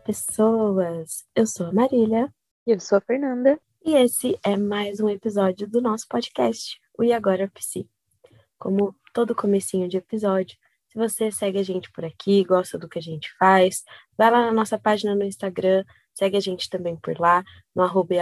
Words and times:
pessoas! 0.00 1.24
Eu 1.34 1.46
sou 1.46 1.66
a 1.66 1.72
Marília. 1.72 2.32
E 2.66 2.72
eu 2.72 2.80
sou 2.80 2.98
a 2.98 3.00
Fernanda. 3.00 3.60
E 3.84 3.94
esse 3.94 4.38
é 4.42 4.56
mais 4.56 4.98
um 5.00 5.08
episódio 5.08 5.68
do 5.68 5.80
nosso 5.80 6.06
podcast, 6.08 6.80
o 6.98 7.04
E 7.04 7.12
Agora 7.12 7.50
Psi. 7.54 7.88
Como 8.58 8.94
todo 9.14 9.34
comecinho 9.34 9.88
de 9.88 9.98
episódio, 9.98 10.56
se 10.88 10.98
você 10.98 11.30
segue 11.30 11.58
a 11.58 11.62
gente 11.62 11.90
por 11.92 12.04
aqui, 12.04 12.44
gosta 12.44 12.78
do 12.78 12.88
que 12.88 12.98
a 12.98 13.02
gente 13.02 13.30
faz, 13.38 13.84
vai 14.16 14.30
lá 14.30 14.46
na 14.46 14.52
nossa 14.52 14.78
página 14.78 15.14
no 15.14 15.24
Instagram, 15.24 15.84
segue 16.14 16.36
a 16.36 16.40
gente 16.40 16.68
também 16.68 16.96
por 16.96 17.18
lá, 17.18 17.44
no 17.74 17.82
arroba 17.82 18.14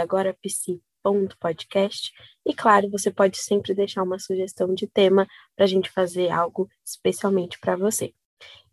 podcast. 1.41 2.13
E 2.45 2.55
claro, 2.55 2.91
você 2.91 3.11
pode 3.11 3.39
sempre 3.39 3.75
deixar 3.75 4.03
uma 4.03 4.19
sugestão 4.19 4.75
de 4.75 4.87
tema 4.87 5.27
para 5.57 5.65
a 5.65 5.69
gente 5.69 5.91
fazer 5.91 6.31
algo 6.31 6.69
especialmente 6.85 7.59
para 7.59 7.77
você. 7.77 8.13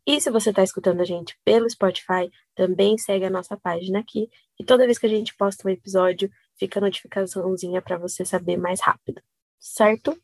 E 0.08 0.22
se 0.22 0.30
você 0.30 0.52
está 0.52 0.64
escutando 0.64 1.02
a 1.02 1.06
gente 1.06 1.38
pelo 1.44 1.70
Spotify, 1.70 2.32
também 2.54 2.98
segue 2.98 3.26
a 3.26 3.30
nossa 3.30 3.58
página 3.58 4.00
aqui. 4.00 4.30
E 4.60 4.64
toda 4.64 4.86
vez 4.86 5.00
que 5.00 5.06
a 5.08 5.10
gente 5.10 5.36
posta 5.36 5.68
um 5.68 5.72
episódio, 5.72 6.30
fica 6.58 6.80
a 6.80 6.82
notificaçãozinha 6.82 7.82
para 7.82 7.98
você 7.98 8.24
saber 8.24 8.58
mais 8.58 8.80
rápido, 8.82 9.22
certo? 9.60 10.16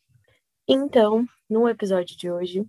Então, 0.67 1.25
no 1.49 1.67
episódio 1.67 2.15
de 2.15 2.31
hoje, 2.31 2.63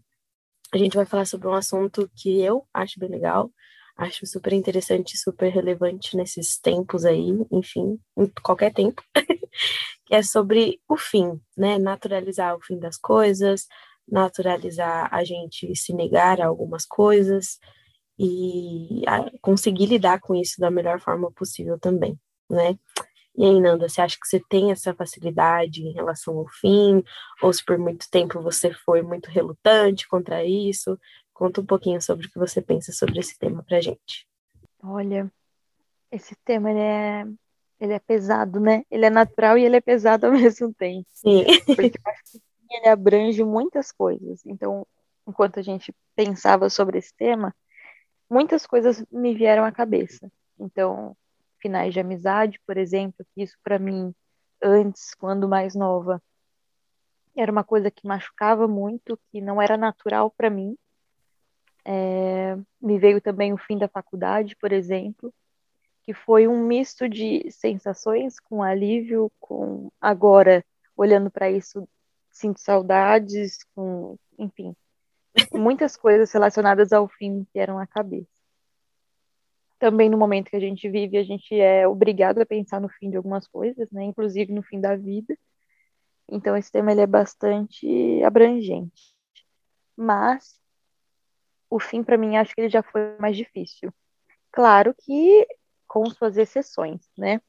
a 0.72 0.78
gente 0.78 0.96
vai 0.96 1.04
falar 1.04 1.26
sobre 1.26 1.46
um 1.46 1.54
assunto 1.54 2.10
que 2.16 2.40
eu 2.40 2.66
acho 2.72 2.98
bem 2.98 3.10
legal, 3.10 3.52
acho 3.96 4.26
super 4.26 4.54
interessante, 4.54 5.18
super 5.18 5.52
relevante 5.52 6.16
nesses 6.16 6.58
tempos 6.58 7.04
aí, 7.04 7.28
enfim, 7.52 8.00
em 8.16 8.26
qualquer 8.42 8.72
tempo, 8.72 9.02
que 10.06 10.14
é 10.14 10.22
sobre 10.22 10.80
o 10.88 10.96
fim, 10.96 11.38
né? 11.56 11.78
Naturalizar 11.78 12.56
o 12.56 12.60
fim 12.62 12.78
das 12.78 12.96
coisas, 12.96 13.66
naturalizar 14.08 15.08
a 15.12 15.24
gente 15.24 15.74
se 15.76 15.92
negar 15.92 16.40
a 16.40 16.46
algumas 16.46 16.84
coisas 16.84 17.58
e 18.18 19.02
conseguir 19.40 19.86
lidar 19.86 20.20
com 20.20 20.34
isso 20.34 20.60
da 20.60 20.70
melhor 20.70 21.00
forma 21.00 21.30
possível 21.32 21.78
também, 21.78 22.18
né? 22.48 22.78
E 23.34 23.46
aí, 23.46 23.60
Nanda, 23.60 23.88
você 23.88 24.00
acha 24.02 24.18
que 24.20 24.26
você 24.26 24.40
tem 24.48 24.70
essa 24.70 24.94
facilidade 24.94 25.82
em 25.82 25.92
relação 25.92 26.36
ao 26.38 26.46
fim? 26.48 27.02
Ou 27.40 27.52
se 27.52 27.64
por 27.64 27.78
muito 27.78 28.10
tempo 28.10 28.42
você 28.42 28.72
foi 28.72 29.00
muito 29.00 29.30
relutante 29.30 30.06
contra 30.06 30.44
isso? 30.44 30.98
Conta 31.32 31.62
um 31.62 31.66
pouquinho 31.66 32.00
sobre 32.00 32.26
o 32.26 32.30
que 32.30 32.38
você 32.38 32.60
pensa 32.60 32.92
sobre 32.92 33.18
esse 33.20 33.38
tema 33.38 33.64
pra 33.66 33.80
gente. 33.80 34.28
Olha, 34.82 35.32
esse 36.10 36.36
tema 36.44 36.70
ele 36.70 36.80
é, 36.80 37.26
ele 37.80 37.92
é 37.94 37.98
pesado, 37.98 38.60
né? 38.60 38.84
Ele 38.90 39.06
é 39.06 39.10
natural 39.10 39.56
e 39.56 39.64
ele 39.64 39.76
é 39.76 39.80
pesado 39.80 40.26
ao 40.26 40.32
mesmo 40.32 40.72
tempo. 40.74 41.08
Sim. 41.12 41.44
Porque 41.64 41.98
eu 41.98 42.12
acho 42.12 42.32
que 42.32 42.51
ele 42.82 42.90
abrange 42.90 43.44
muitas 43.44 43.92
coisas. 43.92 44.44
Então, 44.44 44.84
enquanto 45.26 45.60
a 45.60 45.62
gente 45.62 45.94
pensava 46.16 46.68
sobre 46.68 46.98
esse 46.98 47.14
tema, 47.14 47.54
muitas 48.28 48.66
coisas 48.66 49.04
me 49.10 49.34
vieram 49.34 49.64
à 49.64 49.70
cabeça. 49.70 50.30
Então, 50.58 51.16
finais 51.60 51.94
de 51.94 52.00
amizade, 52.00 52.60
por 52.66 52.76
exemplo, 52.76 53.24
que 53.32 53.42
isso 53.42 53.56
para 53.62 53.78
mim, 53.78 54.12
antes, 54.60 55.14
quando 55.14 55.48
mais 55.48 55.74
nova, 55.74 56.20
era 57.36 57.50
uma 57.50 57.64
coisa 57.64 57.90
que 57.90 58.06
machucava 58.06 58.66
muito, 58.66 59.18
que 59.30 59.40
não 59.40 59.62
era 59.62 59.76
natural 59.76 60.30
para 60.30 60.50
mim. 60.50 60.76
É, 61.84 62.56
me 62.80 62.98
veio 62.98 63.20
também 63.20 63.52
o 63.52 63.58
fim 63.58 63.78
da 63.78 63.88
faculdade, 63.88 64.56
por 64.56 64.72
exemplo, 64.72 65.32
que 66.02 66.12
foi 66.12 66.46
um 66.46 66.66
misto 66.66 67.08
de 67.08 67.48
sensações 67.50 68.38
com 68.40 68.62
alívio, 68.62 69.30
com 69.40 69.90
agora 70.00 70.64
olhando 70.96 71.30
para 71.30 71.50
isso 71.50 71.88
sinto 72.32 72.58
saudades, 72.58 73.58
com, 73.74 74.18
enfim, 74.38 74.74
muitas 75.52 75.96
coisas 75.96 76.32
relacionadas 76.32 76.92
ao 76.92 77.06
fim 77.06 77.44
que 77.52 77.58
eram 77.58 77.78
a 77.78 77.86
cabeça. 77.86 78.30
Também 79.78 80.08
no 80.08 80.16
momento 80.16 80.50
que 80.50 80.56
a 80.56 80.60
gente 80.60 80.88
vive, 80.88 81.18
a 81.18 81.22
gente 81.22 81.54
é 81.54 81.86
obrigado 81.86 82.40
a 82.40 82.46
pensar 82.46 82.80
no 82.80 82.88
fim 82.88 83.10
de 83.10 83.16
algumas 83.16 83.46
coisas, 83.46 83.90
né? 83.90 84.04
Inclusive 84.04 84.52
no 84.52 84.62
fim 84.62 84.80
da 84.80 84.96
vida. 84.96 85.36
Então 86.28 86.56
esse 86.56 86.70
tema 86.70 86.92
ele 86.92 87.00
é 87.00 87.06
bastante 87.06 88.22
abrangente. 88.24 89.14
Mas 89.96 90.60
o 91.68 91.80
fim 91.80 92.02
para 92.02 92.16
mim 92.16 92.36
acho 92.36 92.54
que 92.54 92.60
ele 92.60 92.70
já 92.70 92.82
foi 92.82 93.16
mais 93.18 93.36
difícil. 93.36 93.92
Claro 94.52 94.94
que 94.94 95.46
com 95.88 96.06
suas 96.06 96.36
exceções, 96.36 97.10
né? 97.18 97.40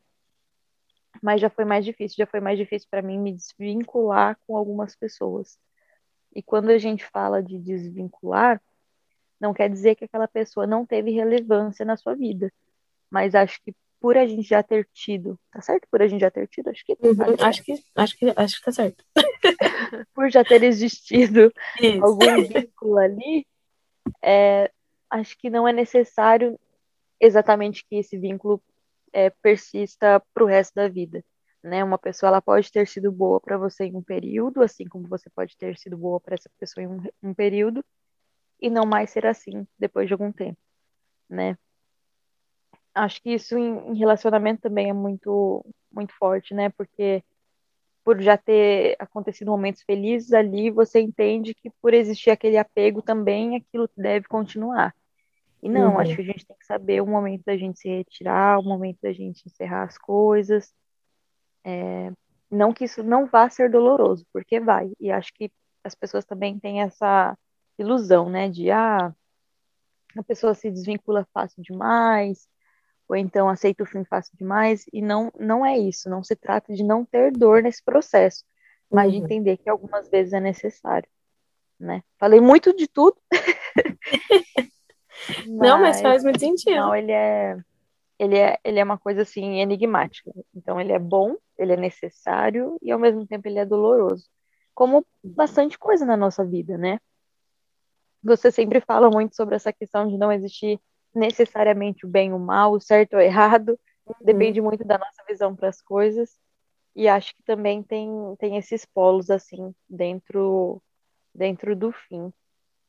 Mas 1.24 1.40
já 1.40 1.50
foi 1.50 1.64
mais 1.64 1.86
difícil, 1.86 2.18
já 2.18 2.26
foi 2.26 2.42
mais 2.42 2.58
difícil 2.58 2.86
para 2.92 3.02
mim 3.02 3.18
me 3.18 3.32
desvincular 3.32 4.38
com 4.46 4.58
algumas 4.58 4.94
pessoas. 4.94 5.58
E 6.36 6.44
quando 6.44 6.70
a 6.70 6.78
gente 6.78 7.06
fala 7.06 7.42
de 7.42 7.58
desvincular, 7.58 8.62
não 9.40 9.54
quer 9.54 9.70
dizer 9.70 9.96
que 9.96 10.04
aquela 10.04 10.28
pessoa 10.28 10.68
não 10.68 10.86
teve 10.86 11.12
relevância 11.12 11.86
na 11.86 11.96
sua 11.96 12.14
vida, 12.14 12.52
mas 13.10 13.36
acho 13.36 13.62
que 13.64 13.74
por 14.02 14.18
a 14.18 14.28
gente 14.28 14.44
já 14.44 14.62
ter 14.62 14.86
tido, 14.94 15.40
tá 15.50 15.62
certo? 15.62 15.88
Por 15.90 16.02
a 16.02 16.08
gente 16.10 16.20
já 16.20 16.30
ter 16.30 16.46
tido, 16.46 16.70
acho 16.70 16.84
que 16.84 16.92
uhum, 16.92 17.16
acho 17.40 17.64
que 17.64 17.74
acho 17.96 18.18
que 18.18 18.34
acho 18.36 18.60
que 18.60 18.66
tá 18.66 18.72
certo. 18.74 19.06
por 20.14 20.30
já 20.30 20.44
ter 20.44 20.62
existido 20.62 21.54
Isso. 21.80 22.04
algum 22.04 22.44
vínculo 22.46 22.98
ali, 22.98 23.48
é, 24.22 24.70
acho 25.10 25.38
que 25.38 25.50
não 25.50 25.66
é 25.66 25.72
necessário 25.72 26.60
exatamente 27.18 27.86
que 27.86 27.96
esse 27.96 28.18
vínculo 28.18 28.62
é, 29.14 29.30
persista 29.30 30.22
para 30.34 30.44
o 30.44 30.48
resto 30.48 30.74
da 30.76 30.90
vida. 30.90 31.24
Né? 31.64 31.84
Uma 31.84 31.98
pessoa 31.98 32.28
ela 32.30 32.42
pode 32.42 32.72
ter 32.72 32.88
sido 32.88 33.12
boa 33.12 33.40
para 33.40 33.58
você 33.58 33.86
em 33.86 33.96
um 33.96 34.04
período, 34.04 34.62
assim 34.62 34.86
como 34.86 35.08
você 35.08 35.30
pode 35.30 35.56
ter 35.58 35.78
sido 35.78 35.98
boa 35.98 36.20
para 36.20 36.36
essa 36.36 36.50
pessoa 36.60 36.84
em 36.84 36.88
um, 36.88 37.02
um, 37.22 37.34
período, 37.34 37.86
e 38.60 38.70
não 38.70 38.86
mais 38.86 39.12
ser 39.12 39.26
assim 39.26 39.66
depois 39.80 40.08
de 40.08 40.14
algum 40.14 40.32
tempo. 40.32 40.58
Né? 41.30 41.58
Acho 42.94 43.22
que 43.22 43.32
isso 43.32 43.58
em, 43.58 43.92
em 43.92 43.98
relacionamento 43.98 44.62
também 44.62 44.90
é 44.90 44.94
muito, 44.94 45.66
muito 45.92 46.14
forte, 46.16 46.54
né? 46.54 46.70
Porque 46.70 47.24
por 48.04 48.22
já 48.22 48.38
ter 48.38 48.96
acontecido 49.00 49.50
momentos 49.50 49.82
felizes 49.84 50.34
ali, 50.34 50.70
você 50.70 51.00
entende 51.00 51.54
que 51.56 51.70
por 51.82 51.94
existir 51.94 52.30
aquele 52.30 52.58
apego 52.58 53.02
também 53.02 53.56
aquilo 53.56 53.90
deve 53.98 54.28
continuar. 54.28 54.94
E 55.64 55.70
não, 55.70 55.94
uhum. 55.94 56.00
acho 56.00 56.14
que 56.14 56.22
a 56.22 56.26
gente 56.26 56.46
tem 56.46 56.58
que 56.58 56.66
saber 56.66 57.02
o 57.02 57.08
momento 57.08 57.44
da 57.46 57.56
gente 57.56 57.80
se 57.80 57.88
retirar, 57.88 58.60
o 58.60 58.64
momento 58.64 59.00
da 59.02 59.14
gente 59.14 59.48
encerrar 59.48 59.84
as 59.84 59.98
coisas. 59.98 60.74
É, 61.64 62.12
não 62.52 62.74
que 62.74 62.84
isso 62.84 63.02
não 63.02 63.26
vá 63.26 63.50
ser 63.50 63.72
doloroso, 63.72 64.26
porque 64.34 64.60
vai. 64.60 64.92
E 65.00 65.10
acho 65.10 65.34
que 65.34 65.50
as 65.82 65.96
pessoas 65.96 66.26
também 66.26 66.60
têm 66.60 66.82
essa 66.82 67.38
ilusão, 67.80 68.30
né, 68.30 68.50
de 68.50 68.70
ah, 68.72 69.16
a 70.18 70.24
pessoa 70.24 70.54
se 70.54 70.70
desvincula 70.70 71.26
fácil 71.34 71.64
demais, 71.64 72.46
ou 73.08 73.16
então 73.16 73.48
aceita 73.48 73.84
o 73.84 73.88
fim 73.88 74.04
fácil 74.04 74.36
demais, 74.38 74.84
e 74.92 75.02
não, 75.02 75.32
não 75.40 75.66
é 75.66 75.78
isso. 75.80 76.10
Não 76.10 76.22
se 76.22 76.36
trata 76.36 76.74
de 76.74 76.84
não 76.84 77.06
ter 77.06 77.32
dor 77.32 77.64
nesse 77.64 77.82
processo, 77.82 78.44
mas 78.92 79.06
uhum. 79.06 79.12
de 79.20 79.26
entender 79.26 79.56
que 79.56 79.70
algumas 79.70 80.10
vezes 80.10 80.34
é 80.34 80.42
necessário. 80.42 81.08
Né? 81.80 82.04
Falei 82.20 82.42
muito 82.42 82.76
de 82.76 82.86
tudo. 82.86 83.16
Não, 85.64 85.82
mas 85.82 86.02
faz 86.02 86.24
muito 86.24 86.40
sentido. 86.40 86.76
Não, 86.76 86.96
ele 86.96 87.12
é, 87.12 87.58
ele 88.20 88.38
é, 88.38 88.58
ele 88.64 88.80
é 88.80 88.84
uma 88.84 88.98
coisa 88.98 89.22
assim 89.24 89.60
enigmática. 89.60 90.32
Então 90.56 90.80
ele 90.80 90.92
é 90.92 91.00
bom, 91.00 91.36
ele 91.58 91.74
é 91.74 91.78
necessário 91.78 92.78
e 92.82 92.92
ao 92.92 93.00
mesmo 93.00 93.26
tempo 93.26 93.48
ele 93.48 93.60
é 93.60 93.66
doloroso. 93.66 94.26
Como 94.74 95.06
bastante 95.24 95.78
coisa 95.78 96.06
na 96.06 96.18
nossa 96.18 96.44
vida, 96.44 96.78
né? 96.78 97.00
Você 98.24 98.52
sempre 98.52 98.80
fala 98.82 99.10
muito 99.10 99.36
sobre 99.36 99.56
essa 99.56 99.74
questão 99.74 100.08
de 100.08 100.18
não 100.18 100.32
existir 100.32 100.80
necessariamente 101.14 102.06
o 102.06 102.10
bem 102.10 102.30
e 102.30 102.34
o 102.34 102.40
mal, 102.40 102.72
o 102.74 102.80
certo 102.80 103.14
ou 103.14 103.20
o 103.20 103.22
errado. 103.22 103.78
Uhum. 104.06 104.16
Depende 104.22 104.62
muito 104.62 104.84
da 104.84 104.98
nossa 104.98 105.24
visão 105.28 105.56
para 105.56 105.70
as 105.70 105.82
coisas. 105.82 106.38
E 106.96 107.08
acho 107.08 107.36
que 107.36 107.44
também 107.44 107.84
tem, 107.84 108.10
tem 108.40 108.58
esses 108.58 108.86
polos 108.86 109.30
assim 109.30 109.74
dentro 109.90 110.82
dentro 111.34 111.76
do 111.76 111.92
fim. 111.92 112.32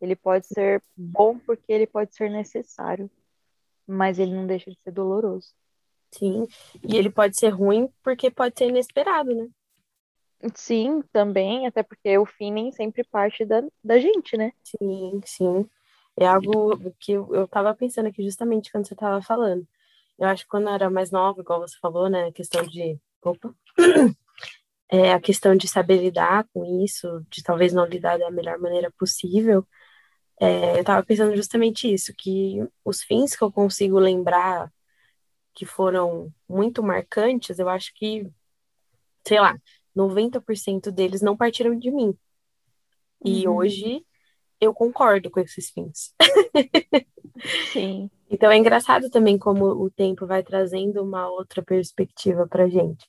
Ele 0.00 0.16
pode 0.16 0.46
ser 0.46 0.82
bom 0.96 1.38
porque 1.38 1.72
ele 1.72 1.86
pode 1.86 2.14
ser 2.14 2.30
necessário, 2.30 3.10
mas 3.86 4.18
ele 4.18 4.34
não 4.34 4.46
deixa 4.46 4.70
de 4.70 4.78
ser 4.82 4.90
doloroso. 4.90 5.52
Sim, 6.10 6.46
e 6.82 6.96
ele 6.96 7.10
pode 7.10 7.38
ser 7.38 7.48
ruim 7.48 7.88
porque 8.02 8.30
pode 8.30 8.54
ser 8.56 8.68
inesperado, 8.68 9.34
né? 9.34 9.48
Sim, 10.54 11.02
também, 11.12 11.66
até 11.66 11.82
porque 11.82 12.16
o 12.18 12.26
fim 12.26 12.52
nem 12.52 12.70
sempre 12.70 13.02
parte 13.04 13.44
da, 13.44 13.62
da 13.82 13.98
gente, 13.98 14.36
né? 14.36 14.52
Sim, 14.62 15.20
sim. 15.24 15.68
É 16.16 16.26
algo 16.26 16.78
que 17.00 17.12
eu, 17.12 17.34
eu 17.34 17.48
tava 17.48 17.74
pensando 17.74 18.06
aqui 18.06 18.22
justamente 18.22 18.70
quando 18.70 18.86
você 18.86 18.94
tava 18.94 19.22
falando. 19.22 19.66
Eu 20.18 20.28
acho 20.28 20.44
que 20.44 20.50
quando 20.50 20.68
eu 20.68 20.74
era 20.74 20.90
mais 20.90 21.10
nova, 21.10 21.40
igual 21.40 21.60
você 21.60 21.76
falou, 21.80 22.08
né? 22.08 22.28
A 22.28 22.32
questão 22.32 22.62
de. 22.66 22.98
Opa! 23.22 23.54
É, 24.92 25.12
a 25.12 25.20
questão 25.20 25.56
de 25.56 25.66
saber 25.66 25.96
lidar 25.96 26.46
com 26.52 26.84
isso, 26.84 27.26
de 27.30 27.42
talvez 27.42 27.72
não 27.72 27.86
lidar 27.86 28.18
da 28.18 28.30
melhor 28.30 28.58
maneira 28.58 28.92
possível. 28.96 29.66
É, 30.44 30.76
eu 30.76 30.80
estava 30.80 31.04
pensando 31.04 31.34
justamente 31.36 31.92
isso, 31.92 32.12
que 32.16 32.66
os 32.84 33.02
fins 33.02 33.36
que 33.36 33.42
eu 33.42 33.52
consigo 33.52 33.98
lembrar 33.98 34.72
que 35.54 35.64
foram 35.64 36.32
muito 36.48 36.82
marcantes, 36.82 37.58
eu 37.58 37.68
acho 37.68 37.92
que, 37.94 38.28
sei 39.26 39.40
lá, 39.40 39.56
90% 39.96 40.90
deles 40.90 41.22
não 41.22 41.36
partiram 41.36 41.78
de 41.78 41.90
mim. 41.90 42.16
E 43.24 43.46
uhum. 43.46 43.56
hoje 43.56 44.04
eu 44.60 44.74
concordo 44.74 45.30
com 45.30 45.40
esses 45.40 45.70
fins. 45.70 46.12
Sim. 47.72 48.10
Então 48.30 48.50
é 48.50 48.56
engraçado 48.56 49.08
também 49.10 49.38
como 49.38 49.64
o 49.64 49.88
tempo 49.88 50.26
vai 50.26 50.42
trazendo 50.42 51.04
uma 51.04 51.28
outra 51.28 51.62
perspectiva 51.62 52.48
para 52.48 52.68
gente, 52.68 53.06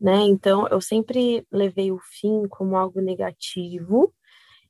né? 0.00 0.22
Então 0.22 0.66
eu 0.66 0.80
sempre 0.80 1.46
levei 1.52 1.92
o 1.92 2.00
fim 2.00 2.48
como 2.48 2.76
algo 2.76 3.00
negativo 3.00 4.12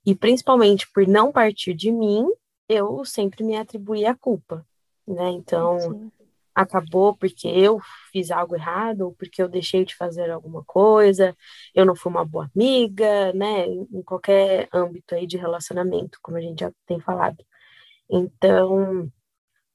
e 0.06 0.14
principalmente 0.14 0.88
por 0.93 1.06
não 1.06 1.32
partir 1.32 1.75
de 1.75 1.91
mim, 1.91 2.25
eu 2.69 3.05
sempre 3.05 3.43
me 3.43 3.56
atribuí 3.56 4.06
a 4.06 4.14
culpa, 4.14 4.64
né? 5.06 5.31
Então 5.31 5.81
Sim. 5.81 6.12
acabou 6.55 7.17
porque 7.17 7.49
eu 7.49 7.81
fiz 8.12 8.31
algo 8.31 8.55
errado 8.55 9.03
ou 9.03 9.12
porque 9.12 9.43
eu 9.43 9.49
deixei 9.49 9.85
de 9.85 9.97
fazer 9.97 10.31
alguma 10.31 10.64
coisa, 10.64 11.37
eu 11.75 11.85
não 11.85 11.97
fui 11.97 12.11
uma 12.11 12.25
boa 12.25 12.49
amiga, 12.55 13.32
né? 13.32 13.67
Em 13.67 14.03
qualquer 14.03 14.69
âmbito 14.73 15.14
aí 15.14 15.26
de 15.26 15.37
relacionamento, 15.37 16.19
como 16.23 16.37
a 16.37 16.41
gente 16.41 16.61
já 16.61 16.73
tem 16.87 17.00
falado. 17.00 17.44
Então, 18.08 19.11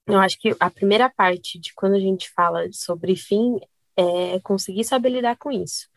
eu 0.08 0.20
acho 0.20 0.40
que 0.40 0.56
a 0.60 0.70
primeira 0.70 1.10
parte 1.10 1.60
de 1.60 1.74
quando 1.74 1.96
a 1.96 2.00
gente 2.00 2.30
fala 2.32 2.68
sobre 2.72 3.16
fim 3.18 3.60
é 3.98 4.40
conseguir 4.40 4.86
saber 4.86 5.10
lidar 5.10 5.38
com 5.38 5.52
isso, 5.52 5.90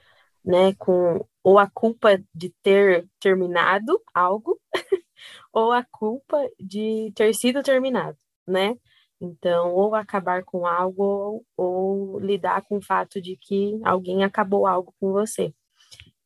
né? 0.44 0.74
Com 0.74 1.24
ou 1.42 1.58
a 1.58 1.68
culpa 1.70 2.18
de 2.34 2.50
ter 2.62 3.08
terminado 3.20 4.00
algo, 4.14 4.58
ou 5.52 5.72
a 5.72 5.84
culpa 5.84 6.38
de 6.60 7.12
ter 7.14 7.34
sido 7.34 7.62
terminado, 7.62 8.18
né? 8.46 8.76
Então, 9.20 9.72
ou 9.74 9.94
acabar 9.94 10.44
com 10.44 10.66
algo, 10.66 11.44
ou, 11.56 12.18
lidar 12.20 12.62
com 12.62 12.78
o 12.78 12.82
fato 12.82 13.20
de 13.20 13.36
que 13.36 13.80
alguém 13.84 14.24
acabou 14.24 14.66
algo 14.66 14.94
com 15.00 15.12
você. 15.12 15.54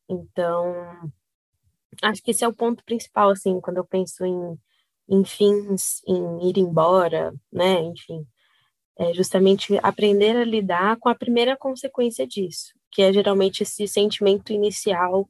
Então, 0.09 0.73
acho 2.03 2.21
que 2.23 2.31
esse 2.31 2.43
é 2.43 2.47
o 2.47 2.53
ponto 2.53 2.83
principal, 2.85 3.29
assim, 3.29 3.59
quando 3.61 3.77
eu 3.77 3.85
penso 3.85 4.25
em 4.25 4.57
em 5.09 5.25
fins, 5.25 6.01
em 6.07 6.49
ir 6.49 6.59
embora, 6.59 7.33
né? 7.51 7.81
Enfim, 7.81 8.25
é 8.97 9.13
justamente 9.13 9.77
aprender 9.83 10.37
a 10.37 10.45
lidar 10.45 10.97
com 10.99 11.09
a 11.09 11.15
primeira 11.15 11.57
consequência 11.57 12.27
disso, 12.27 12.73
que 12.99 13.03
é 13.03 13.13
geralmente 13.13 13.63
esse 13.63 13.87
sentimento 13.87 14.51
inicial, 14.51 15.29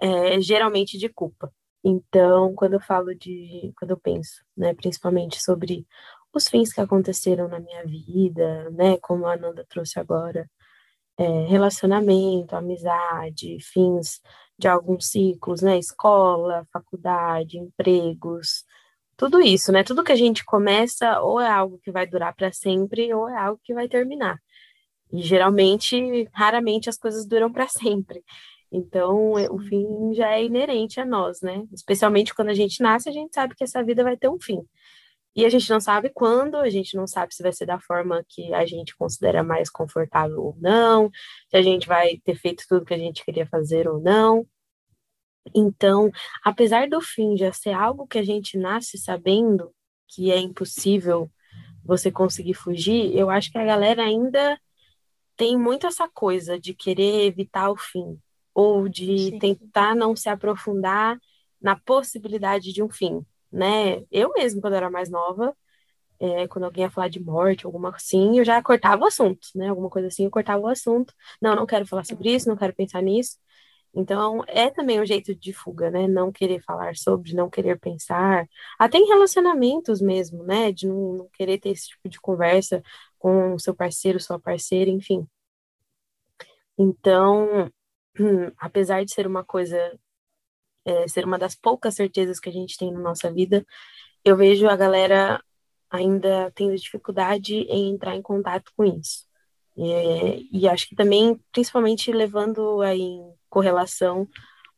é, 0.00 0.40
geralmente 0.40 0.96
de 0.96 1.06
culpa. 1.06 1.52
Então, 1.84 2.54
quando 2.54 2.72
eu 2.72 2.80
falo 2.80 3.14
de, 3.14 3.74
quando 3.78 3.90
eu 3.90 3.98
penso, 3.98 4.42
né, 4.56 4.72
principalmente 4.72 5.38
sobre 5.38 5.86
os 6.32 6.48
fins 6.48 6.72
que 6.72 6.80
aconteceram 6.80 7.46
na 7.46 7.60
minha 7.60 7.84
vida, 7.84 8.70
né, 8.70 8.96
como 9.02 9.26
a 9.26 9.34
Ananda 9.34 9.66
trouxe 9.68 10.00
agora, 10.00 10.50
é, 11.18 11.46
relacionamento, 11.46 12.56
amizade, 12.56 13.58
fins 13.60 14.22
de 14.58 14.66
alguns 14.66 15.08
ciclos, 15.10 15.60
né, 15.60 15.78
escola, 15.78 16.66
faculdade, 16.72 17.58
empregos, 17.58 18.64
tudo 19.14 19.42
isso, 19.42 19.70
né? 19.72 19.84
Tudo 19.84 20.02
que 20.02 20.12
a 20.12 20.16
gente 20.16 20.42
começa 20.44 21.20
ou 21.20 21.38
é 21.40 21.50
algo 21.50 21.78
que 21.80 21.92
vai 21.92 22.06
durar 22.06 22.34
para 22.34 22.50
sempre 22.50 23.12
ou 23.12 23.28
é 23.28 23.36
algo 23.36 23.60
que 23.62 23.74
vai 23.74 23.88
terminar. 23.88 24.40
E 25.14 25.22
geralmente, 25.22 26.28
raramente 26.32 26.88
as 26.88 26.98
coisas 26.98 27.24
duram 27.24 27.52
para 27.52 27.68
sempre. 27.68 28.24
Então, 28.70 29.34
Sim. 29.36 29.46
o 29.48 29.58
fim 29.60 30.12
já 30.12 30.32
é 30.32 30.44
inerente 30.44 31.00
a 31.00 31.06
nós, 31.06 31.40
né? 31.40 31.64
Especialmente 31.72 32.34
quando 32.34 32.48
a 32.48 32.54
gente 32.54 32.82
nasce, 32.82 33.08
a 33.08 33.12
gente 33.12 33.32
sabe 33.32 33.54
que 33.54 33.62
essa 33.62 33.80
vida 33.84 34.02
vai 34.02 34.16
ter 34.16 34.28
um 34.28 34.40
fim. 34.40 34.60
E 35.36 35.44
a 35.44 35.48
gente 35.48 35.70
não 35.70 35.80
sabe 35.80 36.10
quando, 36.10 36.56
a 36.56 36.68
gente 36.68 36.96
não 36.96 37.06
sabe 37.06 37.32
se 37.32 37.44
vai 37.44 37.52
ser 37.52 37.66
da 37.66 37.78
forma 37.78 38.24
que 38.28 38.52
a 38.52 38.66
gente 38.66 38.96
considera 38.96 39.44
mais 39.44 39.70
confortável 39.70 40.42
ou 40.42 40.56
não, 40.60 41.08
se 41.48 41.56
a 41.56 41.62
gente 41.62 41.86
vai 41.86 42.18
ter 42.24 42.34
feito 42.34 42.64
tudo 42.68 42.84
que 42.84 42.94
a 42.94 42.98
gente 42.98 43.24
queria 43.24 43.46
fazer 43.46 43.88
ou 43.88 44.00
não. 44.00 44.44
Então, 45.54 46.10
apesar 46.44 46.88
do 46.88 47.00
fim 47.00 47.36
já 47.36 47.52
ser 47.52 47.72
algo 47.72 48.06
que 48.06 48.18
a 48.18 48.22
gente 48.24 48.58
nasce 48.58 48.98
sabendo 48.98 49.72
que 50.08 50.32
é 50.32 50.38
impossível 50.38 51.30
você 51.84 52.10
conseguir 52.10 52.54
fugir, 52.54 53.16
eu 53.16 53.30
acho 53.30 53.52
que 53.52 53.58
a 53.58 53.64
galera 53.64 54.02
ainda 54.02 54.58
tem 55.36 55.58
muito 55.58 55.86
essa 55.86 56.08
coisa 56.08 56.58
de 56.58 56.74
querer 56.74 57.26
evitar 57.26 57.70
o 57.70 57.76
fim, 57.76 58.18
ou 58.54 58.88
de 58.88 59.30
Sim. 59.30 59.38
tentar 59.38 59.94
não 59.94 60.14
se 60.14 60.28
aprofundar 60.28 61.18
na 61.60 61.76
possibilidade 61.76 62.72
de 62.72 62.82
um 62.82 62.88
fim, 62.88 63.24
né? 63.50 64.04
Eu 64.10 64.32
mesmo, 64.32 64.60
quando 64.60 64.74
era 64.74 64.90
mais 64.90 65.10
nova, 65.10 65.56
é, 66.20 66.46
quando 66.48 66.64
alguém 66.64 66.84
ia 66.84 66.90
falar 66.90 67.08
de 67.08 67.20
morte, 67.20 67.66
alguma 67.66 67.90
assim, 67.90 68.38
eu 68.38 68.44
já 68.44 68.62
cortava 68.62 69.02
o 69.04 69.06
assunto, 69.06 69.48
né? 69.54 69.68
Alguma 69.68 69.90
coisa 69.90 70.08
assim, 70.08 70.24
eu 70.24 70.30
cortava 70.30 70.62
o 70.62 70.68
assunto. 70.68 71.12
Não, 71.40 71.54
não 71.56 71.66
quero 71.66 71.86
falar 71.86 72.04
sobre 72.04 72.34
isso, 72.34 72.48
não 72.48 72.56
quero 72.56 72.74
pensar 72.74 73.02
nisso. 73.02 73.38
Então, 73.94 74.42
é 74.48 74.70
também 74.70 75.00
um 75.00 75.06
jeito 75.06 75.34
de 75.34 75.52
fuga, 75.52 75.90
né? 75.90 76.08
Não 76.08 76.32
querer 76.32 76.60
falar 76.62 76.96
sobre, 76.96 77.32
não 77.34 77.48
querer 77.48 77.78
pensar. 77.78 78.48
Até 78.78 78.98
em 78.98 79.06
relacionamentos 79.06 80.00
mesmo, 80.00 80.42
né? 80.42 80.72
De 80.72 80.86
não, 80.86 81.12
não 81.14 81.28
querer 81.32 81.58
ter 81.58 81.70
esse 81.70 81.88
tipo 81.88 82.08
de 82.08 82.20
conversa 82.20 82.82
com 83.24 83.54
o 83.54 83.58
seu 83.58 83.74
parceiro, 83.74 84.20
sua 84.20 84.38
parceira, 84.38 84.90
enfim. 84.90 85.26
Então, 86.76 87.72
apesar 88.58 89.02
de 89.02 89.14
ser 89.14 89.26
uma 89.26 89.42
coisa, 89.42 89.98
é, 90.84 91.08
ser 91.08 91.24
uma 91.24 91.38
das 91.38 91.54
poucas 91.54 91.94
certezas 91.94 92.38
que 92.38 92.50
a 92.50 92.52
gente 92.52 92.76
tem 92.76 92.92
na 92.92 93.00
nossa 93.00 93.32
vida, 93.32 93.64
eu 94.22 94.36
vejo 94.36 94.68
a 94.68 94.76
galera 94.76 95.42
ainda 95.88 96.52
tendo 96.54 96.76
dificuldade 96.76 97.54
em 97.54 97.94
entrar 97.94 98.14
em 98.14 98.20
contato 98.20 98.70
com 98.76 98.84
isso. 98.84 99.24
E, 99.74 100.46
e 100.52 100.68
acho 100.68 100.86
que 100.86 100.94
também, 100.94 101.40
principalmente 101.50 102.12
levando 102.12 102.82
aí 102.82 103.00
em 103.00 103.32
correlação 103.48 104.28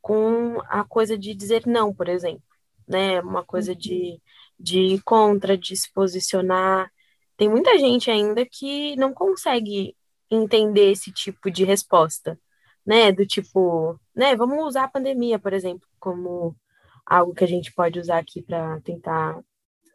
com 0.00 0.60
a 0.68 0.84
coisa 0.84 1.18
de 1.18 1.34
dizer 1.34 1.66
não, 1.66 1.92
por 1.92 2.08
exemplo, 2.08 2.44
né? 2.86 3.20
Uma 3.20 3.44
coisa 3.44 3.74
de, 3.74 4.22
de 4.56 4.78
ir 4.78 5.02
contra, 5.02 5.58
de 5.58 5.76
se 5.76 5.92
posicionar. 5.92 6.92
Tem 7.36 7.48
muita 7.48 7.78
gente 7.78 8.10
ainda 8.10 8.44
que 8.46 8.96
não 8.96 9.12
consegue 9.12 9.96
entender 10.30 10.90
esse 10.92 11.12
tipo 11.12 11.50
de 11.50 11.64
resposta, 11.64 12.38
né? 12.84 13.12
Do 13.12 13.26
tipo, 13.26 13.98
né? 14.14 14.34
Vamos 14.36 14.64
usar 14.64 14.84
a 14.84 14.88
pandemia, 14.88 15.38
por 15.38 15.52
exemplo, 15.52 15.86
como 16.00 16.56
algo 17.04 17.34
que 17.34 17.44
a 17.44 17.48
gente 17.48 17.72
pode 17.72 18.00
usar 18.00 18.18
aqui 18.18 18.42
para 18.42 18.80
tentar 18.80 19.40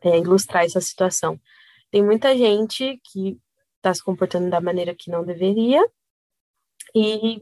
é, 0.04 0.18
ilustrar 0.18 0.66
essa 0.66 0.80
situação. 0.82 1.40
Tem 1.92 2.04
muita 2.04 2.36
gente 2.38 3.00
que 3.04 3.38
está 3.78 3.94
se 3.94 4.04
comportando 4.04 4.50
da 4.50 4.62
maneira 4.62 4.96
que 4.96 5.12
não 5.12 5.26
deveria 5.26 5.84
e, 6.96 7.42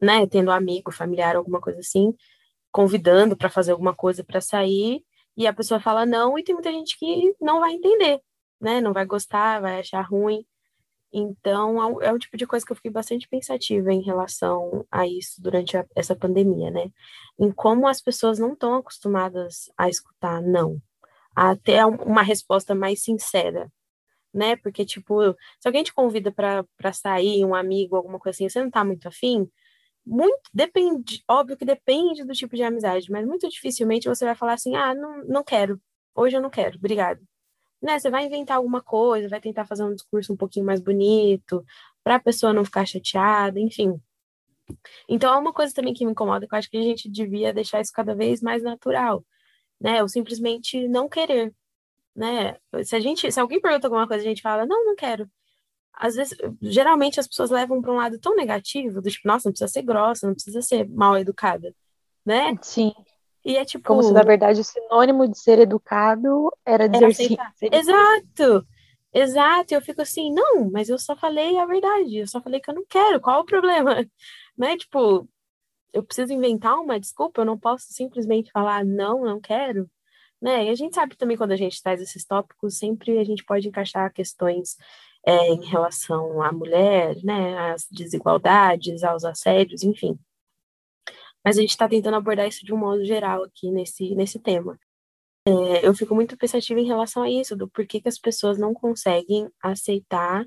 né, 0.00 0.26
tendo 0.26 0.50
amigo, 0.50 0.92
familiar, 0.92 1.36
alguma 1.36 1.60
coisa 1.60 1.80
assim, 1.80 2.14
convidando 2.70 3.36
para 3.36 3.48
fazer 3.48 3.72
alguma 3.72 3.94
coisa 3.94 4.24
para 4.24 4.40
sair 4.40 5.02
e 5.36 5.46
a 5.46 5.52
pessoa 5.52 5.80
fala 5.80 6.04
não 6.04 6.38
e 6.38 6.44
tem 6.44 6.54
muita 6.54 6.72
gente 6.72 6.98
que 6.98 7.34
não 7.40 7.60
vai 7.60 7.72
entender, 7.72 8.20
né, 8.60 8.80
não 8.80 8.92
vai 8.92 9.04
gostar, 9.06 9.60
vai 9.60 9.80
achar 9.80 10.02
ruim. 10.02 10.44
Então, 11.12 12.00
é, 12.02 12.08
é 12.08 12.12
o 12.12 12.18
tipo 12.18 12.36
de 12.36 12.46
coisa 12.46 12.64
que 12.66 12.72
eu 12.72 12.76
fiquei 12.76 12.90
bastante 12.90 13.28
pensativa 13.28 13.92
em 13.92 14.02
relação 14.02 14.86
a 14.90 15.06
isso 15.06 15.40
durante 15.42 15.76
a, 15.76 15.86
essa 15.96 16.16
pandemia, 16.16 16.70
né? 16.70 16.90
Em 17.38 17.50
como 17.52 17.88
as 17.88 18.02
pessoas 18.02 18.38
não 18.38 18.52
estão 18.52 18.74
acostumadas 18.74 19.70
a 19.78 19.88
escutar 19.88 20.42
não, 20.42 20.80
a 21.34 21.56
ter 21.56 21.84
uma 21.86 22.22
resposta 22.22 22.74
mais 22.74 23.02
sincera, 23.02 23.72
né? 24.34 24.56
Porque, 24.56 24.84
tipo, 24.84 25.32
se 25.60 25.68
alguém 25.68 25.84
te 25.84 25.94
convida 25.94 26.32
para 26.32 26.92
sair, 26.92 27.44
um 27.44 27.54
amigo, 27.54 27.96
alguma 27.96 28.18
coisa 28.18 28.36
assim, 28.36 28.48
você 28.48 28.62
não 28.62 28.70
tá 28.70 28.84
muito 28.84 29.08
afim, 29.08 29.50
muito 30.06 30.50
depende, 30.54 31.22
óbvio 31.28 31.56
que 31.56 31.64
depende 31.64 32.24
do 32.24 32.32
tipo 32.32 32.56
de 32.56 32.62
amizade, 32.62 33.10
mas 33.10 33.26
muito 33.26 33.48
dificilmente 33.48 34.08
você 34.08 34.24
vai 34.24 34.34
falar 34.36 34.54
assim: 34.54 34.76
ah, 34.76 34.94
não, 34.94 35.24
não 35.24 35.44
quero, 35.44 35.80
hoje 36.14 36.36
eu 36.36 36.42
não 36.42 36.50
quero, 36.50 36.76
obrigado. 36.78 37.20
Né? 37.82 37.98
Você 37.98 38.10
vai 38.10 38.26
inventar 38.26 38.56
alguma 38.56 38.82
coisa, 38.82 39.28
vai 39.28 39.40
tentar 39.40 39.66
fazer 39.66 39.84
um 39.84 39.94
discurso 39.94 40.32
um 40.32 40.36
pouquinho 40.36 40.66
mais 40.66 40.80
bonito, 40.80 41.64
para 42.02 42.16
a 42.16 42.20
pessoa 42.20 42.52
não 42.52 42.64
ficar 42.64 42.86
chateada, 42.86 43.60
enfim. 43.60 44.00
Então 45.08 45.32
é 45.32 45.36
uma 45.36 45.52
coisa 45.52 45.72
também 45.74 45.94
que 45.94 46.04
me 46.04 46.12
incomoda, 46.12 46.46
que 46.46 46.54
eu 46.54 46.58
acho 46.58 46.70
que 46.70 46.76
a 46.76 46.82
gente 46.82 47.10
devia 47.10 47.52
deixar 47.52 47.80
isso 47.80 47.92
cada 47.92 48.14
vez 48.14 48.40
mais 48.42 48.62
natural, 48.62 49.24
né? 49.80 50.02
Ou 50.02 50.08
simplesmente 50.08 50.88
não 50.88 51.08
querer 51.08 51.54
né? 52.16 52.56
Se 52.84 52.96
a 52.96 53.00
gente, 53.00 53.30
se 53.30 53.38
alguém 53.38 53.60
pergunta 53.60 53.86
alguma 53.86 54.08
coisa, 54.08 54.24
a 54.24 54.26
gente 54.26 54.40
fala, 54.40 54.64
não, 54.64 54.86
não 54.86 54.96
quero. 54.96 55.30
Às 55.92 56.14
vezes, 56.16 56.36
geralmente 56.62 57.20
as 57.20 57.28
pessoas 57.28 57.50
levam 57.50 57.80
para 57.82 57.92
um 57.92 57.96
lado 57.96 58.18
tão 58.18 58.34
negativo, 58.34 59.00
do 59.02 59.10
tipo, 59.10 59.28
nossa, 59.28 59.48
não 59.48 59.52
precisa 59.52 59.68
ser 59.68 59.82
grossa, 59.82 60.26
não 60.26 60.34
precisa 60.34 60.62
ser 60.62 60.88
mal 60.88 61.16
educada, 61.16 61.74
né? 62.24 62.56
Sim. 62.62 62.92
E 63.46 63.56
é 63.56 63.64
tipo. 63.64 63.86
Como 63.86 64.02
se, 64.02 64.12
na 64.12 64.22
verdade, 64.22 64.60
o 64.60 64.64
sinônimo 64.64 65.28
de 65.28 65.38
ser 65.38 65.58
educado 65.58 66.52
era 66.64 66.88
dizer 66.88 67.14
sim. 67.14 67.36
Exato! 67.62 68.66
Exato, 69.12 69.72
eu 69.72 69.80
fico 69.80 70.02
assim, 70.02 70.30
não, 70.30 70.70
mas 70.70 70.90
eu 70.90 70.98
só 70.98 71.16
falei 71.16 71.56
a 71.56 71.64
verdade, 71.64 72.18
eu 72.18 72.26
só 72.26 72.38
falei 72.42 72.60
que 72.60 72.68
eu 72.68 72.74
não 72.74 72.84
quero, 72.86 73.18
qual 73.18 73.40
o 73.40 73.46
problema? 73.46 74.04
Né? 74.58 74.74
Tipo, 74.74 75.28
eu 75.92 76.02
preciso 76.02 76.32
inventar 76.32 76.80
uma 76.80 76.98
desculpa, 76.98 77.42
eu 77.42 77.44
não 77.44 77.58
posso 77.58 77.84
simplesmente 77.90 78.50
falar 78.50 78.82
não, 78.86 79.22
não 79.22 79.38
quero 79.38 79.86
né? 80.40 80.66
E 80.66 80.68
a 80.70 80.74
gente 80.74 80.94
sabe 80.94 81.16
também 81.16 81.36
quando 81.36 81.52
a 81.52 81.56
gente 81.56 81.82
traz 81.82 82.00
esses 82.00 82.24
tópicos, 82.24 82.78
sempre 82.78 83.18
a 83.18 83.24
gente 83.24 83.44
pode 83.44 83.68
encaixar 83.68 84.12
questões 84.12 84.76
é, 85.24 85.48
em 85.48 85.64
relação 85.64 86.42
à 86.42 86.52
mulher, 86.52 87.16
né? 87.24 87.72
Às 87.72 87.86
desigualdades, 87.90 89.02
aos 89.02 89.24
assédios, 89.24 89.82
enfim. 89.82 90.18
Mas 91.46 91.56
a 91.56 91.60
gente 91.60 91.70
está 91.70 91.88
tentando 91.88 92.16
abordar 92.16 92.48
isso 92.48 92.66
de 92.66 92.74
um 92.74 92.76
modo 92.76 93.04
geral 93.04 93.44
aqui 93.44 93.70
nesse, 93.70 94.16
nesse 94.16 94.40
tema. 94.40 94.76
É, 95.46 95.86
eu 95.86 95.94
fico 95.94 96.12
muito 96.12 96.36
pensativa 96.36 96.80
em 96.80 96.86
relação 96.86 97.22
a 97.22 97.30
isso, 97.30 97.54
do 97.54 97.68
porquê 97.68 98.00
que 98.00 98.08
as 98.08 98.18
pessoas 98.18 98.58
não 98.58 98.74
conseguem 98.74 99.48
aceitar 99.62 100.44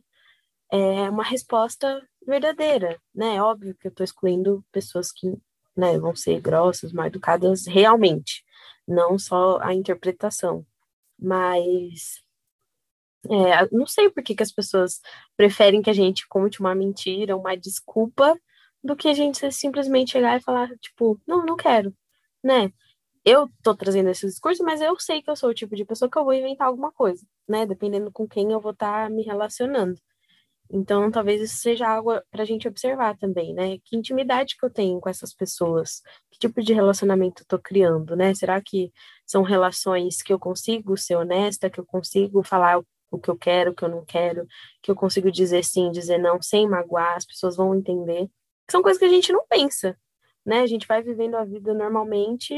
é, 0.69 1.09
uma 1.09 1.23
resposta 1.23 2.05
verdadeira, 2.27 2.99
né? 3.15 3.41
Óbvio 3.41 3.73
que 3.79 3.87
eu 3.87 3.91
estou 3.91 4.03
excluindo 4.03 4.61
pessoas 4.73 5.09
que 5.09 5.27
né, 5.73 5.97
vão 5.97 6.13
ser 6.13 6.41
grossas, 6.41 6.91
mal 6.91 7.05
educadas 7.05 7.65
realmente, 7.65 8.43
não 8.85 9.17
só 9.17 9.57
a 9.61 9.73
interpretação. 9.73 10.65
Mas 11.17 12.21
é, 13.29 13.69
não 13.71 13.87
sei 13.87 14.09
por 14.09 14.21
que, 14.21 14.35
que 14.35 14.43
as 14.43 14.51
pessoas 14.51 14.99
preferem 15.37 15.81
que 15.81 15.89
a 15.89 15.93
gente 15.93 16.27
conte 16.27 16.59
uma 16.59 16.75
mentira, 16.75 17.37
uma 17.37 17.55
desculpa, 17.55 18.37
do 18.83 18.95
que 18.95 19.07
a 19.07 19.13
gente 19.13 19.51
simplesmente 19.51 20.11
chegar 20.11 20.37
e 20.37 20.43
falar, 20.43 20.69
tipo, 20.79 21.19
não, 21.27 21.45
não 21.45 21.55
quero, 21.57 21.93
né? 22.43 22.71
Eu 23.25 23.49
tô 23.63 23.75
trazendo 23.75 24.09
esse 24.09 24.25
discurso, 24.27 24.63
mas 24.63 24.81
eu 24.81 24.97
sei 24.99 25.21
que 25.21 25.29
eu 25.29 25.35
sou 25.35 25.49
o 25.49 25.53
tipo 25.53 25.75
de 25.75 25.85
pessoa 25.85 26.09
que 26.09 26.17
eu 26.17 26.23
vou 26.23 26.33
inventar 26.33 26.67
alguma 26.67 26.91
coisa, 26.91 27.25
né? 27.47 27.65
Dependendo 27.65 28.11
com 28.11 28.27
quem 28.27 28.51
eu 28.51 28.59
vou 28.61 28.71
estar 28.71 29.05
tá 29.05 29.09
me 29.09 29.23
relacionando. 29.23 29.99
Então, 30.71 31.09
talvez 31.11 31.41
isso 31.41 31.57
seja 31.57 31.87
algo 31.89 32.11
para 32.31 32.43
a 32.43 32.45
gente 32.45 32.67
observar 32.67 33.17
também, 33.17 33.53
né? 33.53 33.79
Que 33.83 33.97
intimidade 33.97 34.55
que 34.57 34.65
eu 34.65 34.69
tenho 34.69 34.99
com 34.99 35.09
essas 35.09 35.33
pessoas? 35.33 36.01
Que 36.31 36.37
tipo 36.39 36.61
de 36.61 36.73
relacionamento 36.73 37.41
eu 37.41 37.43
estou 37.43 37.59
criando, 37.59 38.15
né? 38.15 38.33
Será 38.35 38.61
que 38.61 38.91
são 39.25 39.41
relações 39.41 40.21
que 40.21 40.31
eu 40.31 40.39
consigo 40.39 40.95
ser 40.95 41.15
honesta, 41.15 41.69
que 41.69 41.79
eu 41.79 41.85
consigo 41.85 42.43
falar 42.43 42.79
o 43.11 43.19
que 43.19 43.29
eu 43.29 43.37
quero, 43.37 43.71
o 43.71 43.75
que 43.75 43.83
eu 43.83 43.89
não 43.89 44.05
quero, 44.05 44.45
que 44.81 44.91
eu 44.91 44.95
consigo 44.95 45.31
dizer 45.31 45.63
sim, 45.63 45.91
dizer 45.91 46.19
não, 46.19 46.41
sem 46.41 46.69
magoar, 46.69 47.17
as 47.17 47.25
pessoas 47.25 47.55
vão 47.55 47.75
entender. 47.75 48.29
São 48.69 48.81
coisas 48.81 48.99
que 48.99 49.05
a 49.05 49.09
gente 49.09 49.31
não 49.31 49.45
pensa, 49.47 49.97
né? 50.45 50.61
A 50.61 50.67
gente 50.67 50.87
vai 50.87 51.01
vivendo 51.01 51.35
a 51.35 51.43
vida 51.43 51.73
normalmente 51.73 52.55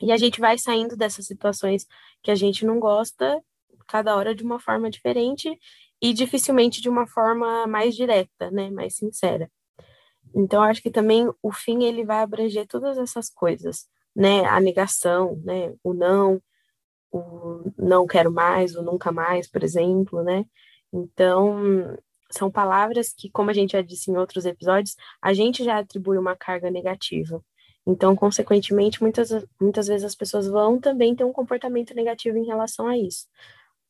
e 0.00 0.12
a 0.12 0.16
gente 0.16 0.40
vai 0.40 0.58
saindo 0.58 0.96
dessas 0.96 1.26
situações 1.26 1.86
que 2.22 2.30
a 2.30 2.34
gente 2.34 2.64
não 2.64 2.78
gosta, 2.78 3.42
cada 3.86 4.14
hora 4.16 4.34
de 4.34 4.42
uma 4.44 4.60
forma 4.60 4.90
diferente 4.90 5.58
e 6.00 6.12
dificilmente 6.12 6.80
de 6.80 6.88
uma 6.88 7.06
forma 7.06 7.66
mais 7.66 7.96
direta, 7.96 8.50
né, 8.50 8.70
mais 8.70 8.94
sincera. 8.96 9.50
Então, 10.34 10.62
acho 10.62 10.82
que 10.82 10.90
também 10.90 11.28
o 11.42 11.52
fim 11.52 11.84
ele 11.84 12.04
vai 12.04 12.18
abranger 12.22 12.66
todas 12.66 12.98
essas 12.98 13.30
coisas, 13.30 13.88
né, 14.14 14.44
a 14.44 14.60
negação, 14.60 15.40
né, 15.44 15.74
o 15.82 15.94
não, 15.94 16.40
o 17.10 17.72
não 17.76 18.06
quero 18.06 18.30
mais, 18.30 18.76
o 18.76 18.82
nunca 18.82 19.10
mais, 19.10 19.48
por 19.48 19.64
exemplo, 19.64 20.22
né. 20.22 20.44
Então, 20.92 21.96
são 22.30 22.50
palavras 22.50 23.12
que, 23.16 23.30
como 23.30 23.50
a 23.50 23.54
gente 23.54 23.72
já 23.72 23.82
disse 23.82 24.10
em 24.10 24.16
outros 24.16 24.44
episódios, 24.44 24.96
a 25.22 25.32
gente 25.32 25.64
já 25.64 25.78
atribui 25.78 26.18
uma 26.18 26.36
carga 26.36 26.70
negativa. 26.70 27.42
Então, 27.86 28.14
consequentemente, 28.14 29.02
muitas, 29.02 29.30
muitas 29.60 29.86
vezes 29.86 30.04
as 30.04 30.14
pessoas 30.14 30.46
vão 30.46 30.78
também 30.78 31.14
ter 31.14 31.24
um 31.24 31.32
comportamento 31.32 31.94
negativo 31.94 32.36
em 32.36 32.46
relação 32.46 32.86
a 32.86 32.98
isso 32.98 33.26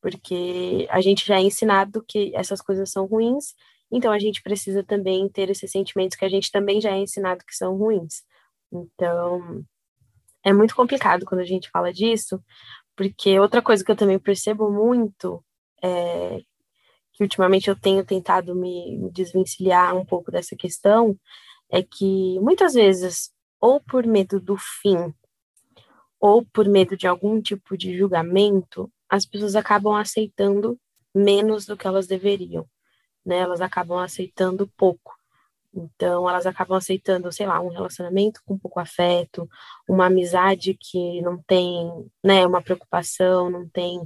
porque 0.00 0.86
a 0.90 1.00
gente 1.00 1.26
já 1.26 1.36
é 1.36 1.42
ensinado 1.42 2.04
que 2.06 2.34
essas 2.34 2.60
coisas 2.60 2.90
são 2.90 3.06
ruins, 3.06 3.54
então 3.90 4.12
a 4.12 4.18
gente 4.18 4.42
precisa 4.42 4.82
também 4.82 5.28
ter 5.28 5.50
esses 5.50 5.70
sentimentos 5.70 6.16
que 6.16 6.24
a 6.24 6.28
gente 6.28 6.50
também 6.50 6.80
já 6.80 6.90
é 6.92 6.98
ensinado 6.98 7.44
que 7.44 7.56
são 7.56 7.76
ruins. 7.76 8.22
Então, 8.72 9.64
é 10.44 10.52
muito 10.52 10.74
complicado 10.74 11.24
quando 11.24 11.40
a 11.40 11.46
gente 11.46 11.70
fala 11.70 11.92
disso, 11.92 12.42
porque 12.96 13.38
outra 13.40 13.62
coisa 13.62 13.84
que 13.84 13.90
eu 13.90 13.96
também 13.96 14.18
percebo 14.18 14.70
muito 14.70 15.44
é 15.82 16.40
que 17.18 17.24
ultimamente 17.24 17.68
eu 17.68 17.74
tenho 17.74 18.04
tentado 18.04 18.54
me 18.54 19.10
desvencilhar 19.10 19.96
um 19.96 20.04
pouco 20.04 20.30
dessa 20.30 20.54
questão, 20.54 21.18
é 21.68 21.82
que 21.82 22.38
muitas 22.40 22.74
vezes, 22.74 23.32
ou 23.60 23.80
por 23.80 24.06
medo 24.06 24.40
do 24.40 24.56
fim, 24.56 25.12
ou 26.20 26.44
por 26.46 26.68
medo 26.68 26.96
de 26.96 27.08
algum 27.08 27.42
tipo 27.42 27.76
de 27.76 27.96
julgamento, 27.98 28.90
as 29.08 29.26
pessoas 29.26 29.56
acabam 29.56 29.94
aceitando 29.94 30.78
menos 31.12 31.66
do 31.66 31.76
que 31.76 31.88
elas 31.88 32.06
deveriam, 32.06 32.64
né? 33.26 33.38
Elas 33.38 33.60
acabam 33.60 33.98
aceitando 33.98 34.68
pouco. 34.76 35.16
Então, 35.74 36.28
elas 36.28 36.46
acabam 36.46 36.78
aceitando, 36.78 37.32
sei 37.32 37.46
lá, 37.46 37.60
um 37.60 37.68
relacionamento 37.68 38.40
com 38.46 38.58
pouco 38.58 38.78
afeto, 38.78 39.48
uma 39.88 40.06
amizade 40.06 40.76
que 40.80 41.20
não 41.22 41.42
tem, 41.42 42.08
né, 42.24 42.46
uma 42.46 42.62
preocupação, 42.62 43.50
não 43.50 43.68
tem 43.68 44.00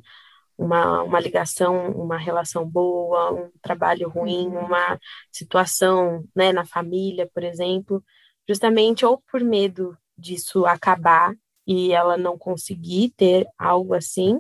uma, 0.57 1.03
uma 1.03 1.21
ligação, 1.21 1.91
uma 1.93 2.17
relação 2.17 2.69
boa, 2.69 3.33
um 3.33 3.51
trabalho 3.63 4.09
ruim, 4.09 4.49
uhum. 4.49 4.67
uma 4.67 4.99
situação, 5.31 6.25
né, 6.35 6.53
na 6.53 6.65
família, 6.65 7.29
por 7.33 7.43
exemplo, 7.43 8.03
justamente 8.49 9.05
ou 9.05 9.23
por 9.31 9.41
medo 9.41 9.97
disso 10.17 10.67
acabar 10.67 11.35
e 11.67 11.93
ela 11.93 12.17
não 12.17 12.37
conseguir 12.37 13.11
ter 13.17 13.47
algo 13.59 13.95
assim, 13.95 14.39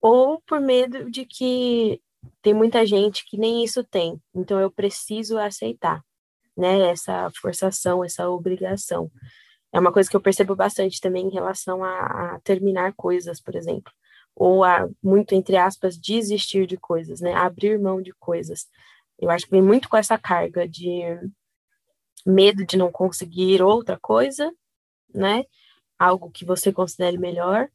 ou 0.00 0.40
por 0.46 0.60
medo 0.60 1.10
de 1.10 1.24
que 1.24 2.00
tem 2.42 2.54
muita 2.54 2.86
gente 2.86 3.24
que 3.26 3.36
nem 3.36 3.64
isso 3.64 3.82
tem, 3.84 4.20
então 4.34 4.60
eu 4.60 4.70
preciso 4.70 5.38
aceitar, 5.38 6.02
né, 6.56 6.90
essa 6.90 7.30
forçação, 7.40 8.04
essa 8.04 8.28
obrigação. 8.28 9.10
É 9.72 9.80
uma 9.80 9.92
coisa 9.92 10.08
que 10.08 10.16
eu 10.16 10.20
percebo 10.20 10.54
bastante 10.54 11.00
também 11.00 11.26
em 11.26 11.32
relação 11.32 11.82
a, 11.82 12.34
a 12.36 12.40
terminar 12.44 12.94
coisas, 12.94 13.40
por 13.40 13.56
exemplo, 13.56 13.92
ou 14.36 14.64
a, 14.64 14.88
muito, 15.02 15.34
entre 15.34 15.56
aspas, 15.56 15.98
desistir 15.98 16.66
de 16.66 16.76
coisas, 16.76 17.20
né, 17.20 17.34
abrir 17.34 17.78
mão 17.78 18.02
de 18.02 18.12
coisas. 18.14 18.66
Eu 19.18 19.30
acho 19.30 19.44
que 19.44 19.52
vem 19.52 19.62
muito 19.62 19.88
com 19.88 19.96
essa 19.96 20.18
carga 20.18 20.68
de 20.68 21.02
medo 22.26 22.64
de 22.64 22.76
não 22.76 22.90
conseguir 22.90 23.62
outra 23.62 23.98
coisa, 24.00 24.52
né, 25.14 25.44
algo 25.98 26.30
que 26.30 26.44
você 26.44 26.72
considere 26.72 27.18
melhor, 27.18 27.68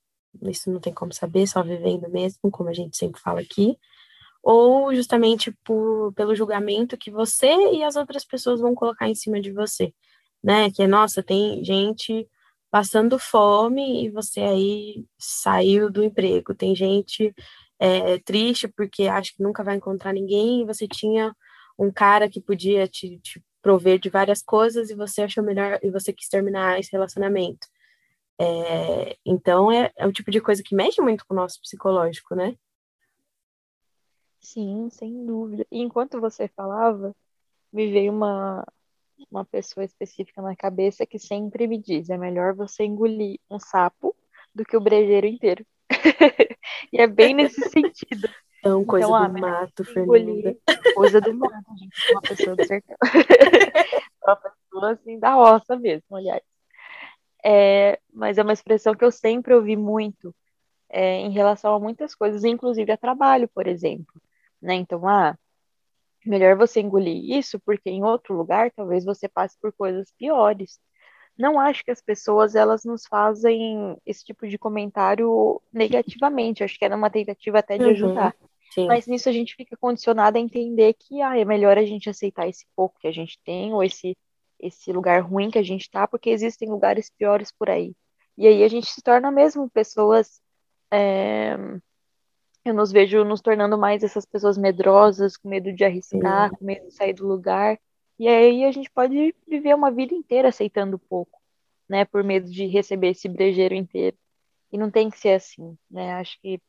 isso 0.44 0.70
não 0.72 0.80
tem 0.80 0.94
como 0.94 1.14
saber, 1.14 1.48
só 1.48 1.64
vivendo 1.64 2.10
mesmo, 2.10 2.52
como 2.52 2.70
a 2.70 2.74
gente 2.74 2.98
sempre 2.98 3.22
fala 3.22 3.42
aqui, 3.42 3.78
ou 4.44 4.94
justamente 4.94 5.52
por, 5.64 6.14
pelo 6.14 6.36
julgamento 6.36 6.98
que 6.98 7.12
você 7.12 7.52
e 7.74 7.84
as 7.84 7.96
outras 7.96 8.24
pessoas 8.24 8.60
vão 8.60 8.74
colocar 8.74 9.10
em 9.10 9.16
cima 9.16 9.42
de 9.42 9.52
você, 9.52 9.94
né? 10.44 10.72
Que 10.72 10.84
é, 10.84 10.88
nossa, 10.88 11.22
tem 11.22 11.64
gente 11.64 12.28
passando 12.72 13.18
fome 13.18 14.06
e 14.06 14.10
você 14.10 14.42
aí 14.42 15.06
saiu 15.18 15.90
do 15.90 16.04
emprego, 16.04 16.54
tem 16.54 16.76
gente 16.76 17.34
é, 17.80 18.20
triste 18.20 18.68
porque 18.68 19.08
acha 19.08 19.32
que 19.36 19.44
nunca 19.44 19.64
vai 19.64 19.76
encontrar 19.76 20.14
ninguém 20.14 20.62
e 20.62 20.66
você 20.66 20.88
tinha 20.88 21.36
um 21.78 21.92
cara 21.92 22.30
que 22.30 22.42
podia 22.42 22.88
te, 22.88 23.20
te 23.20 23.44
prover 23.62 24.00
de 24.00 24.10
várias 24.10 24.42
coisas 24.42 24.90
e 24.90 24.96
você 24.96 25.24
achou 25.24 25.44
melhor 25.44 25.80
e 25.82 25.90
você 25.90 26.14
quis 26.14 26.28
terminar 26.28 26.80
esse 26.80 26.92
relacionamento. 26.92 27.68
É, 28.40 29.18
então, 29.26 29.72
é, 29.72 29.92
é 29.98 30.08
o 30.08 30.14
tipo 30.14 30.32
de 30.32 30.40
coisa 30.40 30.64
que 30.64 30.76
mexe 30.76 31.02
muito 31.02 31.26
com 31.26 31.34
o 31.34 31.38
nosso 31.38 31.60
psicológico, 31.62 32.36
né? 32.36 32.56
Sim, 34.40 34.90
sem 34.90 35.26
dúvida. 35.26 35.66
E 35.70 35.80
enquanto 35.80 36.20
você 36.20 36.48
falava, 36.48 37.14
me 37.72 37.92
veio 37.92 38.14
uma, 38.14 38.66
uma 39.30 39.46
pessoa 39.46 39.84
específica 39.84 40.42
na 40.42 40.56
cabeça 40.56 41.06
que 41.06 41.20
sempre 41.20 41.68
me 41.68 41.78
diz: 41.78 42.10
é 42.10 42.18
melhor 42.18 42.54
você 42.54 42.84
engolir 42.84 43.40
um 43.50 43.60
sapo 43.60 44.16
do 44.54 44.64
que 44.64 44.78
o 44.78 44.82
brejeiro 44.82 45.28
inteiro. 45.28 45.66
e 46.94 47.02
é 47.02 47.08
bem 47.08 47.34
nesse 47.34 47.62
sentido. 47.70 48.30
Então, 48.60 48.84
coisa 48.84 49.08
então, 49.08 49.20
do 49.20 49.26
ah, 49.26 49.40
mato, 49.40 49.84
Fernanda. 49.86 50.58
Coisa 50.94 51.22
do 51.22 51.34
mato, 51.34 51.78
gente. 51.78 52.12
Uma 52.12 52.22
pessoa 52.22 52.56
do 52.56 52.66
sertão. 52.66 52.98
uma 54.24 54.36
pessoa 54.36 54.92
assim 54.92 55.20
da 55.20 55.34
roça 55.34 55.78
mesmo, 55.78 56.16
aliás. 56.16 56.44
É, 57.44 58.00
mas 58.14 58.38
é 58.38 58.44
uma 58.44 58.54
expressão 58.54 58.94
que 58.94 59.04
eu 59.04 59.12
sempre 59.12 59.54
ouvi 59.54 59.78
muito 59.78 60.36
é, 60.90 61.16
em 61.18 61.32
relação 61.32 61.74
a 61.74 61.80
muitas 61.80 62.14
coisas, 62.14 62.44
inclusive 62.44 62.92
a 62.92 62.98
trabalho, 62.98 63.48
por 63.48 63.66
exemplo. 63.66 64.22
Né? 64.62 64.76
Então, 64.76 65.08
ah, 65.08 65.38
melhor 66.30 66.56
você 66.56 66.80
engolir 66.80 67.38
isso, 67.38 67.60
porque 67.60 67.90
em 67.90 68.04
outro 68.04 68.36
lugar 68.36 68.72
talvez 68.72 69.04
você 69.04 69.28
passe 69.28 69.58
por 69.60 69.74
coisas 69.74 70.12
piores. 70.18 70.80
Não 71.38 71.60
acho 71.60 71.84
que 71.84 71.92
as 71.92 72.02
pessoas 72.02 72.54
elas 72.54 72.84
nos 72.84 73.06
fazem 73.08 73.98
esse 74.06 74.24
tipo 74.24 74.48
de 74.48 74.58
comentário 74.58 75.62
negativamente. 75.72 76.64
Acho 76.64 76.78
que 76.78 76.86
é 76.86 76.94
uma 76.94 77.10
tentativa 77.10 77.60
até 77.60 77.78
de 77.78 77.86
uhum, 77.86 77.92
ajudar. 77.92 78.36
Sim. 78.74 78.88
Mas 78.88 79.08
nisso 79.08 79.30
a 79.30 79.32
gente 79.32 79.56
fica 79.56 79.76
condicionado 79.78 80.38
a 80.38 80.42
entender 80.42 80.94
que 80.94 81.22
ah, 81.22 81.38
é 81.38 81.46
melhor 81.46 81.78
a 81.78 81.86
gente 81.86 82.10
aceitar 82.10 82.48
esse 82.48 82.66
pouco 82.76 83.00
que 83.00 83.08
a 83.08 83.12
gente 83.12 83.40
tem, 83.44 83.74
ou 83.74 83.84
esse 83.84 84.16
esse 84.60 84.92
lugar 84.92 85.22
ruim 85.22 85.50
que 85.50 85.58
a 85.58 85.64
gente 85.64 85.84
está, 85.84 86.06
porque 86.06 86.30
existem 86.30 86.70
lugares 86.70 87.10
piores 87.10 87.52
por 87.52 87.70
aí. 87.70 87.96
E 88.38 88.46
aí 88.46 88.64
a 88.64 88.68
gente 88.68 88.88
se 88.88 89.02
torna 89.02 89.32
mesmo 89.32 89.70
pessoas. 89.70 90.42
É... 90.92 91.56
Eu 92.70 92.76
nos 92.76 92.92
vejo 92.92 93.24
nos 93.24 93.42
tornando 93.42 93.78
mais 93.80 94.04
essas 94.04 94.26
pessoas 94.28 94.56
medrosas, 94.56 95.36
com 95.36 95.50
medo 95.50 95.74
de 95.74 95.84
arriscar, 95.84 96.50
Sim. 96.50 96.56
com 96.56 96.66
medo 96.66 96.86
de 96.86 96.94
sair 96.94 97.14
do 97.14 97.28
lugar. 97.28 97.80
E 98.20 98.28
aí 98.28 98.64
a 98.64 98.72
gente 98.72 98.92
pode 98.92 99.34
viver 99.48 99.74
uma 99.74 99.90
vida 99.90 100.14
inteira 100.14 100.50
aceitando 100.50 101.00
pouco, 101.00 101.42
né? 101.90 102.06
Por 102.06 102.24
medo 102.24 102.48
de 102.48 102.68
receber 102.68 103.10
esse 103.10 103.28
brejeiro 103.28 103.74
inteiro. 103.74 104.16
E 104.72 104.78
não 104.78 104.92
tem 104.92 105.10
que 105.10 105.18
ser 105.18 105.32
assim, 105.32 105.76
né? 105.90 106.14
Acho 106.14 106.40
que 106.42 106.62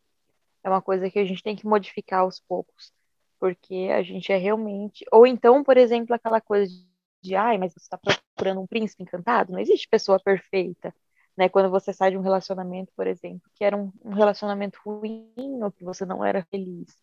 é 0.65 0.71
uma 0.71 0.81
coisa 0.81 1.11
que 1.11 1.19
a 1.19 1.25
gente 1.25 1.43
tem 1.43 1.55
que 1.55 1.67
modificar 1.67 2.21
aos 2.21 2.41
poucos. 2.41 2.95
Porque 3.39 3.91
a 3.93 4.03
gente 4.03 4.33
é 4.33 4.39
realmente. 4.39 5.05
Ou 5.13 5.27
então, 5.27 5.63
por 5.63 5.77
exemplo, 5.77 6.15
aquela 6.15 6.41
coisa 6.41 6.73
de 7.21 7.35
ai, 7.35 7.59
mas 7.59 7.75
você 7.75 7.81
está 7.81 7.99
procurando 7.99 8.63
um 8.63 8.67
príncipe 8.67 9.03
encantado? 9.03 9.53
Não 9.53 9.59
existe 9.59 9.87
pessoa 9.87 10.19
perfeita, 10.19 10.95
né? 11.41 11.49
Quando 11.49 11.71
você 11.71 11.91
sai 11.91 12.11
de 12.11 12.19
um 12.19 12.21
relacionamento, 12.21 12.93
por 12.95 13.07
exemplo, 13.07 13.51
que 13.55 13.65
era 13.65 13.75
um, 13.75 13.91
um 14.05 14.13
relacionamento 14.13 14.79
ruim 14.85 15.33
ou 15.63 15.73
que 15.73 15.83
você 15.83 16.05
não 16.05 16.23
era 16.23 16.45
feliz. 16.51 16.95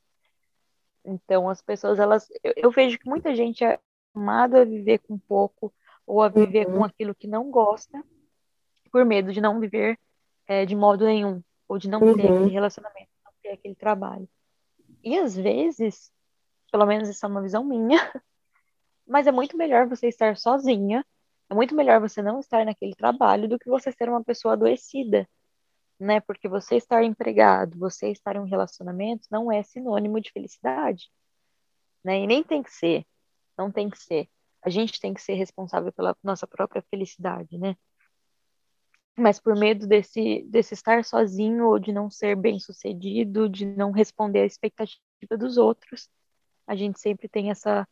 Então, 1.04 1.50
as 1.50 1.60
pessoas, 1.60 1.98
elas, 1.98 2.30
eu, 2.44 2.54
eu 2.56 2.70
vejo 2.70 3.00
que 3.00 3.10
muita 3.10 3.36
gente 3.36 3.64
é 3.64 3.80
amada 4.14 4.62
a 4.62 4.66
viver 4.66 5.00
com 5.00 5.18
pouco 5.18 5.74
ou 6.06 6.22
a 6.22 6.30
viver 6.30 6.68
uhum. 6.68 6.78
com 6.78 6.84
aquilo 6.84 7.16
que 7.16 7.26
não 7.26 7.50
gosta, 7.50 8.04
por 8.92 9.04
medo 9.04 9.34
de 9.34 9.42
não 9.42 9.60
viver 9.60 9.98
é, 10.48 10.68
de 10.68 10.76
modo 10.76 11.06
nenhum, 11.06 11.42
ou 11.68 11.80
de 11.80 11.90
não 11.90 12.00
uhum. 12.00 12.16
ter 12.16 12.32
aquele 12.32 12.52
relacionamento, 12.52 13.10
não 13.26 13.32
ter 13.42 13.50
aquele 13.50 13.74
trabalho. 13.74 14.30
E 15.04 15.18
às 15.18 15.36
vezes, 15.36 16.12
pelo 16.72 16.86
menos 16.86 17.10
essa 17.10 17.26
é 17.26 17.30
uma 17.30 17.42
visão 17.42 17.64
minha, 17.64 17.98
mas 19.08 19.26
é 19.26 19.32
muito 19.32 19.58
melhor 19.58 19.88
você 19.88 20.08
estar 20.08 20.38
sozinha, 20.38 21.04
é 21.50 21.54
muito 21.54 21.76
melhor 21.76 22.00
você 22.02 22.22
não 22.22 22.40
estar 22.40 22.66
naquele 22.66 22.94
trabalho 22.96 23.48
do 23.48 23.58
que 23.58 23.70
você 23.70 23.92
ser 23.92 24.10
uma 24.10 24.24
pessoa 24.24 24.54
adoecida, 24.54 25.28
né? 26.00 26.20
Porque 26.22 26.48
você 26.48 26.76
estar 26.76 27.04
empregado, 27.04 27.78
você 27.80 28.12
estar 28.12 28.36
em 28.36 28.40
um 28.40 28.46
relacionamento 28.46 29.28
não 29.32 29.52
é 29.52 29.64
sinônimo 29.64 30.20
de 30.20 30.32
felicidade, 30.32 31.10
né? 32.04 32.20
E 32.20 32.28
nem 32.28 32.44
tem 32.44 32.62
que 32.62 32.72
ser, 32.72 33.06
não 33.58 33.72
tem 33.72 33.90
que 33.90 33.98
ser. 33.98 34.30
A 34.62 34.70
gente 34.70 35.00
tem 35.00 35.14
que 35.14 35.22
ser 35.22 35.34
responsável 35.36 35.92
pela 35.94 36.16
nossa 36.24 36.46
própria 36.46 36.84
felicidade, 36.90 37.58
né? 37.58 37.76
Mas 39.18 39.40
por 39.40 39.56
medo 39.56 39.88
desse, 39.88 40.44
desse 40.50 40.74
estar 40.74 41.04
sozinho 41.04 41.68
ou 41.68 41.80
de 41.80 41.92
não 41.92 42.10
ser 42.10 42.36
bem 42.36 42.60
sucedido, 42.60 43.50
de 43.50 43.66
não 43.66 43.92
responder 43.92 44.42
à 44.42 44.46
expectativa 44.46 45.02
dos 45.40 45.58
outros, 45.58 46.10
a 46.68 46.76
gente 46.76 47.00
sempre 47.00 47.28
tem 47.28 47.50
essa, 47.50 47.88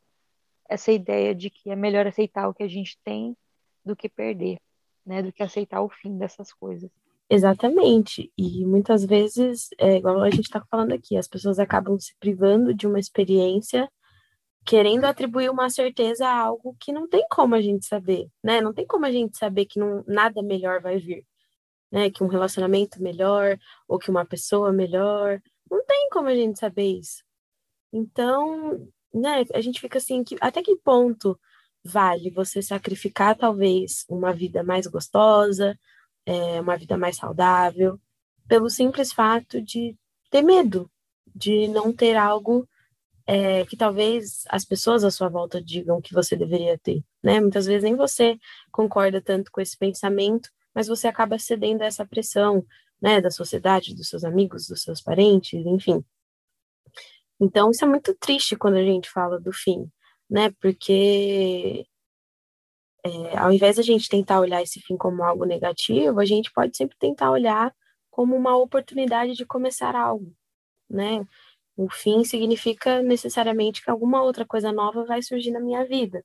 essa 0.70 0.92
ideia 0.92 1.34
de 1.34 1.50
que 1.50 1.72
é 1.72 1.76
melhor 1.76 2.06
aceitar 2.06 2.48
o 2.48 2.54
que 2.54 2.62
a 2.62 2.68
gente 2.68 3.00
tem 3.04 3.36
do 3.86 3.96
que 3.96 4.10
perder, 4.10 4.60
né? 5.06 5.22
Do 5.22 5.32
que 5.32 5.44
aceitar 5.44 5.82
o 5.82 5.90
fim 5.90 6.18
dessas 6.18 6.52
coisas. 6.52 6.90
Exatamente. 7.30 8.32
E 8.38 8.66
muitas 8.66 9.04
vezes, 9.04 9.70
é 9.78 9.98
igual 9.98 10.22
a 10.22 10.30
gente 10.30 10.46
está 10.46 10.64
falando 10.70 10.94
aqui, 10.94 11.18
as 11.18 11.28
pessoas 11.28 11.60
acabam 11.60 11.98
se 12.00 12.16
privando 12.20 12.74
de 12.74 12.88
uma 12.88 13.00
experiência 13.00 13.90
querendo 14.66 15.06
atribuir 15.06 15.50
uma 15.50 15.70
certeza 15.70 16.28
a 16.28 16.40
algo 16.40 16.76
que 16.80 16.92
não 16.92 17.08
tem 17.08 17.24
como 17.30 17.54
a 17.54 17.62
gente 17.62 17.86
saber, 17.86 18.28
né? 18.44 18.60
Não 18.62 18.74
tem 18.74 18.86
como 18.86 19.06
a 19.06 19.12
gente 19.12 19.38
saber 19.38 19.66
que 19.66 19.80
não, 19.80 20.04
nada 20.08 20.42
melhor 20.42 20.82
vai 20.82 20.98
vir, 20.98 21.26
né? 21.92 22.10
Que 22.10 22.24
um 22.24 22.28
relacionamento 22.28 23.02
melhor 23.02 23.60
ou 23.88 24.00
que 24.00 24.10
uma 24.10 24.26
pessoa 24.26 24.72
melhor, 24.74 25.40
não 25.70 25.86
tem 25.86 26.10
como 26.10 26.28
a 26.28 26.36
gente 26.36 26.60
saber 26.60 26.98
isso. 27.00 27.24
Então, 27.94 28.88
né? 29.14 29.46
A 29.54 29.62
gente 29.62 29.80
fica 29.80 30.00
assim, 30.00 30.24
que, 30.24 30.36
até 30.42 30.64
que 30.64 30.76
ponto 30.78 31.40
vale 31.86 32.32
você 32.32 32.62
sacrificar 32.62 33.38
talvez 33.38 34.06
uma 34.10 34.34
vida 34.34 34.64
mais 34.64 34.88
gostosa, 34.88 35.78
é, 36.26 36.60
uma 36.60 36.76
vida 36.76 36.98
mais 36.98 37.18
saudável, 37.18 38.00
pelo 38.48 38.70
simples 38.70 39.14
fato 39.14 39.62
de 39.62 39.96
ter 40.32 40.42
medo 40.42 40.90
de 41.36 41.68
não 41.68 41.92
ter 41.94 42.16
algo 42.16 42.68
é, 43.28 43.66
que 43.66 43.76
talvez 43.76 44.44
as 44.50 44.64
pessoas 44.64 45.04
à 45.04 45.12
sua 45.12 45.28
volta 45.30 45.62
digam 45.62 46.02
que 46.02 46.14
você 46.14 46.36
deveria 46.36 46.78
ter, 46.78 47.04
né? 47.24 47.40
Muitas 47.40 47.66
vezes 47.66 47.84
nem 47.84 47.96
você 47.96 48.38
concorda 48.72 49.22
tanto 49.22 49.52
com 49.52 49.60
esse 49.60 49.78
pensamento, 49.78 50.50
mas 50.74 50.88
você 50.88 51.08
acaba 51.08 51.38
cedendo 51.38 51.82
a 51.82 51.86
essa 51.86 52.06
pressão, 52.06 52.66
né, 53.02 53.20
da 53.20 53.30
sociedade, 53.30 53.96
dos 53.96 54.10
seus 54.10 54.24
amigos, 54.24 54.68
dos 54.68 54.82
seus 54.82 55.02
parentes, 55.02 55.66
enfim. 55.66 56.04
Então, 57.40 57.70
isso 57.72 57.84
é 57.84 57.88
muito 57.88 58.16
triste 58.16 58.56
quando 58.56 58.76
a 58.76 58.84
gente 58.84 59.10
fala 59.10 59.40
do 59.40 59.52
fim, 59.52 59.92
né? 60.30 60.52
Porque 60.62 61.86
é, 63.06 63.38
ao 63.38 63.52
invés 63.52 63.76
de 63.76 63.82
a 63.82 63.84
gente 63.84 64.10
tentar 64.10 64.40
olhar 64.40 64.62
esse 64.64 64.82
fim 64.82 64.98
como 64.98 65.24
algo 65.24 65.46
negativo, 65.46 66.20
a 66.20 66.26
gente 66.26 66.52
pode 66.52 66.76
sempre 66.76 66.98
tentar 66.98 67.32
olhar 67.32 67.74
como 68.10 68.36
uma 68.36 68.58
oportunidade 68.58 69.34
de 69.34 69.46
começar 69.46 69.96
algo, 69.96 70.34
né? 70.90 71.26
O 71.78 71.90
fim 71.90 72.24
significa 72.24 73.02
necessariamente 73.04 73.84
que 73.84 73.92
alguma 73.92 74.24
outra 74.24 74.46
coisa 74.46 74.72
nova 74.72 75.06
vai 75.06 75.22
surgir 75.22 75.52
na 75.52 75.60
minha 75.60 75.86
vida. 75.86 76.24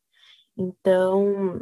Então, 0.56 1.60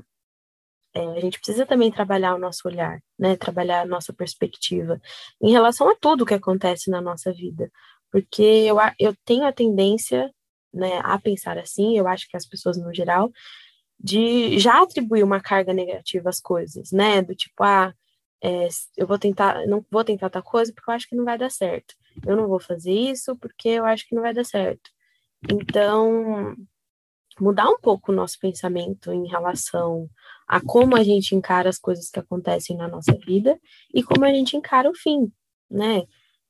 é, 0.95 1.01
a 1.17 1.21
gente 1.21 1.39
precisa 1.39 1.67
também 1.67 1.91
trabalhar 1.91 2.35
o 2.35 2.39
nosso 2.39 2.69
olhar, 2.69 3.01
né? 3.19 3.37
Trabalhar 3.37 3.83
a 3.83 3.87
nossa 3.87 4.13
perspectiva 4.13 5.01
em 5.43 5.53
relação 5.53 5.89
a 5.91 5.97
tudo 5.97 6.27
que 6.27 6.35
acontece 6.35 6.91
na 6.91 7.01
nossa 7.01 7.33
vida. 7.33 7.71
Porque 8.11 8.43
eu, 8.43 8.77
eu 8.99 9.15
tenho 9.25 9.47
a 9.47 9.53
tendência 9.53 10.33
né, 10.73 11.01
a 11.03 11.19
pensar 11.19 11.59
assim, 11.59 11.99
eu 11.99 12.07
acho 12.09 12.29
que 12.29 12.37
as 12.37 12.47
pessoas 12.47 12.77
no 12.79 12.93
geral, 12.95 13.31
de 13.99 14.59
já 14.59 14.83
atribuir 14.83 15.25
uma 15.25 15.41
carga 15.41 15.73
negativa 15.73 16.29
às 16.31 16.41
coisas, 16.41 16.93
né? 16.93 17.23
Do 17.23 17.35
tipo, 17.35 17.63
ah, 17.65 17.93
é, 18.43 18.69
eu 18.97 19.07
vou 19.07 19.19
tentar, 19.19 19.67
não 19.67 19.85
vou 19.91 20.05
tentar 20.05 20.31
tal 20.31 20.43
coisa 20.43 20.73
porque 20.73 20.91
eu 20.91 20.95
acho 20.95 21.09
que 21.09 21.17
não 21.17 21.25
vai 21.25 21.39
dar 21.39 21.51
certo 21.51 21.95
eu 22.27 22.37
não 22.37 22.49
vou 22.49 22.61
fazer 22.61 22.93
isso 22.93 23.37
porque 23.37 23.69
eu 23.69 23.85
acho 23.85 24.07
que 24.07 24.15
não 24.15 24.23
vai 24.23 24.35
dar 24.35 24.45
certo. 24.45 24.91
Então, 25.51 26.57
mudar 27.41 27.69
um 27.69 27.79
pouco 27.79 28.11
o 28.11 28.15
nosso 28.15 28.39
pensamento 28.41 29.13
em 29.13 29.27
relação 29.27 30.09
a 30.47 30.61
como 30.61 30.97
a 30.97 31.03
gente 31.05 31.35
encara 31.35 31.69
as 31.69 31.79
coisas 31.79 32.11
que 32.11 32.19
acontecem 32.19 32.77
na 32.77 32.89
nossa 32.89 33.13
vida 33.13 33.59
e 33.95 34.03
como 34.03 34.25
a 34.25 34.33
gente 34.33 34.57
encara 34.57 34.91
o 34.91 34.95
fim, 34.95 35.31
né? 35.71 36.05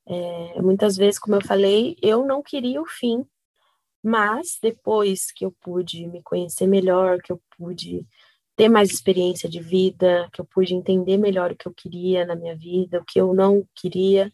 É, 0.07 0.63
muitas 0.63 0.97
vezes, 0.97 1.19
como 1.19 1.37
eu 1.37 1.45
falei, 1.45 1.97
eu 2.01 2.25
não 2.25 2.43
queria 2.43 2.81
o 2.81 2.87
fim, 2.87 3.27
mas 4.03 4.59
depois 4.63 5.33
que 5.33 5.45
eu 5.45 5.53
pude 5.61 6.07
me 6.07 6.23
conhecer 6.23 6.67
melhor, 6.67 7.19
que 7.21 7.33
eu 7.33 7.41
pude 7.57 8.07
ter 8.57 8.69
mais 8.69 8.91
experiência 8.91 9.49
de 9.49 9.61
vida, 9.61 10.29
que 10.33 10.41
eu 10.41 10.45
pude 10.45 10.75
entender 10.75 11.17
melhor 11.17 11.53
o 11.53 11.57
que 11.57 11.67
eu 11.67 11.75
queria 11.75 12.27
na 12.27 12.35
minha 12.35 12.57
vida, 12.57 13.01
o 13.01 13.05
que 13.05 13.21
eu 13.21 13.33
não 13.33 13.65
queria, 13.75 14.33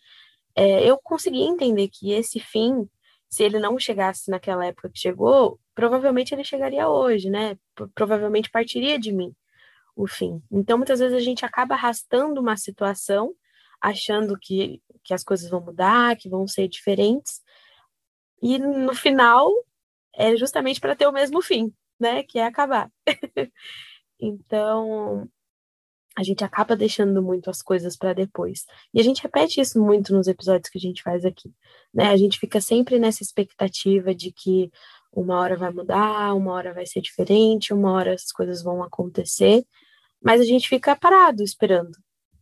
é, 0.57 0.88
eu 0.88 0.98
consegui 0.98 1.42
entender 1.42 1.88
que 1.88 2.12
esse 2.12 2.40
fim, 2.40 2.88
se 3.29 3.42
ele 3.42 3.59
não 3.59 3.79
chegasse 3.79 4.31
naquela 4.31 4.64
época 4.66 4.88
que 4.90 4.98
chegou, 4.98 5.59
provavelmente 5.74 6.35
ele 6.35 6.44
chegaria 6.44 6.88
hoje, 6.88 7.29
né? 7.29 7.59
Provavelmente 7.94 8.50
partiria 8.50 8.98
de 8.98 9.12
mim 9.12 9.35
o 9.96 10.07
fim. 10.07 10.42
Então, 10.50 10.77
muitas 10.79 11.00
vezes 11.00 11.16
a 11.16 11.20
gente 11.20 11.44
acaba 11.44 11.74
arrastando 11.74 12.40
uma 12.40 12.57
situação, 12.57 13.35
achando 13.81 14.38
que, 14.40 14.81
que 15.05 15.14
as 15.14 15.22
coisas 15.22 15.50
vão 15.50 15.61
mudar, 15.61 16.16
que 16.16 16.29
vão 16.29 16.46
ser 16.48 16.68
diferentes, 16.68 17.42
e 18.42 18.59
no 18.59 18.94
final 18.94 19.51
é 20.14 20.37
justamente 20.37 20.81
para 20.81 20.97
ter 20.97 21.07
o 21.07 21.12
mesmo 21.12 21.42
fim, 21.42 21.73
né? 21.99 22.23
Que 22.23 22.38
é 22.38 22.47
acabar. 22.47 22.90
então, 24.20 25.29
a 26.16 26.23
gente 26.23 26.44
acaba 26.44 26.77
deixando 26.77 27.23
muito 27.23 27.51
as 27.51 27.61
coisas 27.62 27.97
para 27.97 28.12
depois. 28.12 28.64
E 28.92 29.01
a 29.01 29.03
gente 29.03 29.23
repete 29.23 29.61
isso 29.61 29.81
muito 29.83 30.12
nos 30.14 30.29
episódios 30.29 30.68
que 30.70 30.79
a 30.79 30.81
gente 30.81 31.03
faz 31.03 31.25
aqui, 31.25 31.53
né? 31.92 32.11
A 32.11 32.16
gente 32.16 32.38
fica 32.38 32.61
sempre 32.61 32.99
nessa 32.99 33.23
expectativa 33.23 34.14
de 34.14 34.33
que 34.33 34.70
uma 35.12 35.38
hora 35.40 35.57
vai 35.57 35.70
mudar, 35.70 36.35
uma 36.35 36.53
hora 36.53 36.73
vai 36.75 36.87
ser 36.87 37.01
diferente, 37.01 37.73
uma 37.73 37.92
hora 37.92 38.14
as 38.14 38.33
coisas 38.33 38.62
vão 38.62 38.83
acontecer, 38.83 39.64
mas 40.23 40.40
a 40.40 40.44
gente 40.44 40.68
fica 40.68 40.97
parado 40.97 41.42
esperando, 41.42 41.92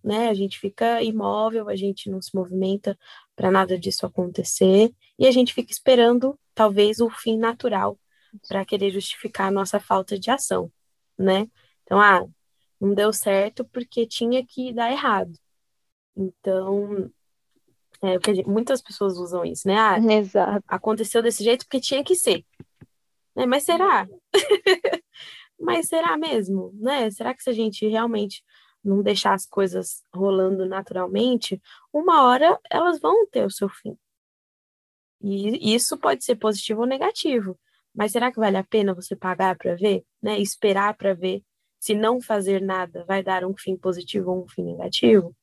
né? 0.02 0.28
A 0.28 0.34
gente 0.34 0.58
fica 0.58 1.02
imóvel, 1.02 1.68
a 1.68 1.76
gente 1.76 2.10
não 2.10 2.20
se 2.20 2.34
movimenta 2.34 2.98
para 3.36 3.50
nada 3.50 3.78
disso 3.78 4.06
acontecer 4.06 4.92
e 5.18 5.26
a 5.26 5.30
gente 5.30 5.54
fica 5.54 5.72
esperando 5.72 6.38
talvez 6.54 7.00
o 7.00 7.08
fim 7.10 7.38
natural 7.38 7.98
para 8.48 8.64
querer 8.64 8.90
justificar 8.90 9.48
a 9.48 9.50
nossa 9.50 9.78
falta 9.78 10.18
de 10.18 10.30
ação, 10.30 10.70
né? 11.18 11.48
Então, 11.82 12.00
ah, 12.00 12.26
não 12.80 12.94
deu 12.94 13.12
certo 13.12 13.64
porque 13.66 14.06
tinha 14.06 14.44
que 14.44 14.72
dar 14.72 14.90
errado. 14.90 15.32
Então, 16.16 17.10
é, 18.02 18.18
porque 18.18 18.42
muitas 18.44 18.82
pessoas 18.82 19.16
usam 19.16 19.44
isso, 19.44 19.68
né? 19.68 19.76
Ah, 19.78 19.98
Exato. 19.98 20.64
aconteceu 20.66 21.22
desse 21.22 21.44
jeito 21.44 21.64
porque 21.64 21.80
tinha 21.80 22.02
que 22.02 22.16
ser. 22.16 22.44
Né? 23.36 23.46
Mas 23.46 23.64
será? 23.64 24.08
Mas 25.58 25.86
será 25.86 26.16
mesmo? 26.16 26.72
Né? 26.74 27.10
Será 27.10 27.32
que 27.34 27.42
se 27.42 27.50
a 27.50 27.52
gente 27.52 27.86
realmente 27.86 28.42
não 28.84 29.02
deixar 29.02 29.34
as 29.34 29.46
coisas 29.46 30.02
rolando 30.12 30.66
naturalmente, 30.66 31.60
uma 31.92 32.24
hora 32.24 32.58
elas 32.70 33.00
vão 33.00 33.26
ter 33.28 33.44
o 33.44 33.50
seu 33.50 33.68
fim. 33.68 33.96
E 35.20 35.74
isso 35.74 35.96
pode 35.96 36.24
ser 36.24 36.36
positivo 36.36 36.80
ou 36.80 36.86
negativo. 36.86 37.58
Mas 37.94 38.12
será 38.12 38.32
que 38.32 38.40
vale 38.40 38.56
a 38.56 38.64
pena 38.64 38.94
você 38.94 39.14
pagar 39.14 39.56
para 39.56 39.74
ver, 39.76 40.04
né? 40.20 40.38
Esperar 40.40 40.96
para 40.96 41.14
ver 41.14 41.42
se 41.78 41.94
não 41.94 42.20
fazer 42.20 42.60
nada 42.60 43.04
vai 43.04 43.22
dar 43.22 43.44
um 43.44 43.56
fim 43.56 43.76
positivo 43.76 44.30
ou 44.30 44.44
um 44.44 44.48
fim 44.48 44.64
negativo? 44.64 45.34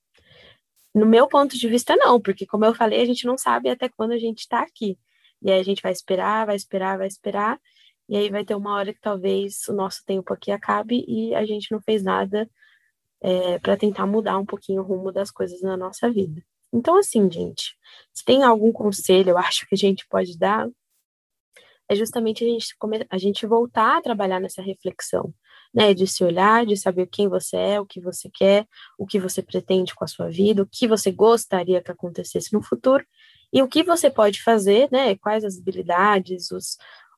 No 0.94 1.06
meu 1.06 1.28
ponto 1.28 1.58
de 1.58 1.68
vista, 1.68 1.96
não, 1.96 2.20
porque, 2.20 2.46
como 2.46 2.66
eu 2.66 2.74
falei, 2.74 3.02
a 3.02 3.06
gente 3.06 3.26
não 3.26 3.38
sabe 3.38 3.70
até 3.70 3.88
quando 3.88 4.12
a 4.12 4.18
gente 4.18 4.40
está 4.40 4.62
aqui. 4.62 4.98
E 5.42 5.52
aí 5.52 5.60
a 5.60 5.64
gente 5.64 5.82
vai 5.82 5.92
esperar, 5.92 6.46
vai 6.46 6.56
esperar, 6.56 6.98
vai 6.98 7.08
esperar, 7.08 7.60
e 8.10 8.18
aí 8.18 8.30
vai 8.30 8.44
ter 8.44 8.56
uma 8.56 8.74
hora 8.74 8.94
que 8.94 9.00
talvez 9.00 9.68
o 9.68 9.74
nosso 9.74 10.04
tempo 10.04 10.34
aqui 10.34 10.52
acabe 10.52 11.06
e 11.08 11.34
a 11.36 11.46
gente 11.46 11.72
não 11.72 11.80
fez 11.80 12.04
nada 12.04 12.50
é, 13.22 13.60
para 13.60 13.78
tentar 13.78 14.06
mudar 14.06 14.38
um 14.38 14.46
pouquinho 14.46 14.82
o 14.82 14.86
rumo 14.86 15.12
das 15.12 15.32
coisas 15.32 15.62
na 15.62 15.76
nossa 15.76 16.10
vida. 16.12 16.44
Então, 16.74 16.98
assim, 16.98 17.30
gente, 17.32 17.76
se 18.14 18.24
tem 18.24 18.44
algum 18.44 18.72
conselho, 18.72 19.32
eu 19.32 19.38
acho 19.38 19.68
que 19.68 19.76
a 19.76 19.78
gente 19.78 20.08
pode 20.08 20.38
dar, 20.38 20.68
é 21.90 21.96
justamente 21.96 22.44
a 22.44 22.48
gente, 22.48 22.76
a 23.10 23.18
gente 23.18 23.48
voltar 23.48 23.98
a 23.98 24.02
trabalhar 24.02 24.40
nessa 24.40 24.62
reflexão 24.62 25.34
né? 25.74 25.94
De 25.94 26.08
se 26.08 26.24
olhar, 26.24 26.66
de 26.66 26.76
saber 26.76 27.08
quem 27.08 27.28
você 27.28 27.56
é, 27.56 27.80
o 27.80 27.86
que 27.86 28.02
você 28.02 28.30
quer, 28.34 28.68
o 28.98 29.06
que 29.06 29.20
você 29.20 29.42
pretende 29.42 29.94
com 29.94 30.04
a 30.04 30.08
sua 30.08 30.30
vida, 30.30 30.64
o 30.64 30.68
que 30.68 30.88
você 30.88 31.12
gostaria 31.12 31.82
que 31.82 31.92
acontecesse 31.92 32.54
no 32.54 32.62
futuro 32.62 33.06
e 33.52 33.62
o 33.62 33.68
que 33.68 33.84
você 33.84 34.10
pode 34.10 34.42
fazer, 34.44 34.90
né? 34.92 35.16
Quais 35.16 35.44
as 35.44 35.58
habilidades, 35.58 36.52
os, 36.52 36.78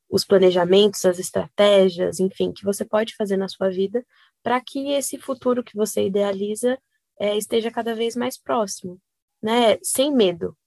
os 0.10 0.26
planejamentos, 0.26 1.06
as 1.06 1.20
estratégias, 1.20 2.20
enfim, 2.20 2.52
que 2.52 2.64
você 2.64 2.86
pode 2.86 3.16
fazer 3.16 3.38
na 3.38 3.48
sua 3.48 3.70
vida 3.70 4.06
para 4.44 4.60
que 4.62 4.92
esse 4.92 5.18
futuro 5.18 5.64
que 5.64 5.76
você 5.76 6.06
idealiza 6.06 6.78
é, 7.20 7.38
esteja 7.38 7.72
cada 7.72 7.94
vez 7.94 8.16
mais 8.16 8.38
próximo, 8.38 9.00
né? 9.42 9.78
Sem 9.84 10.14
medo. 10.14 10.58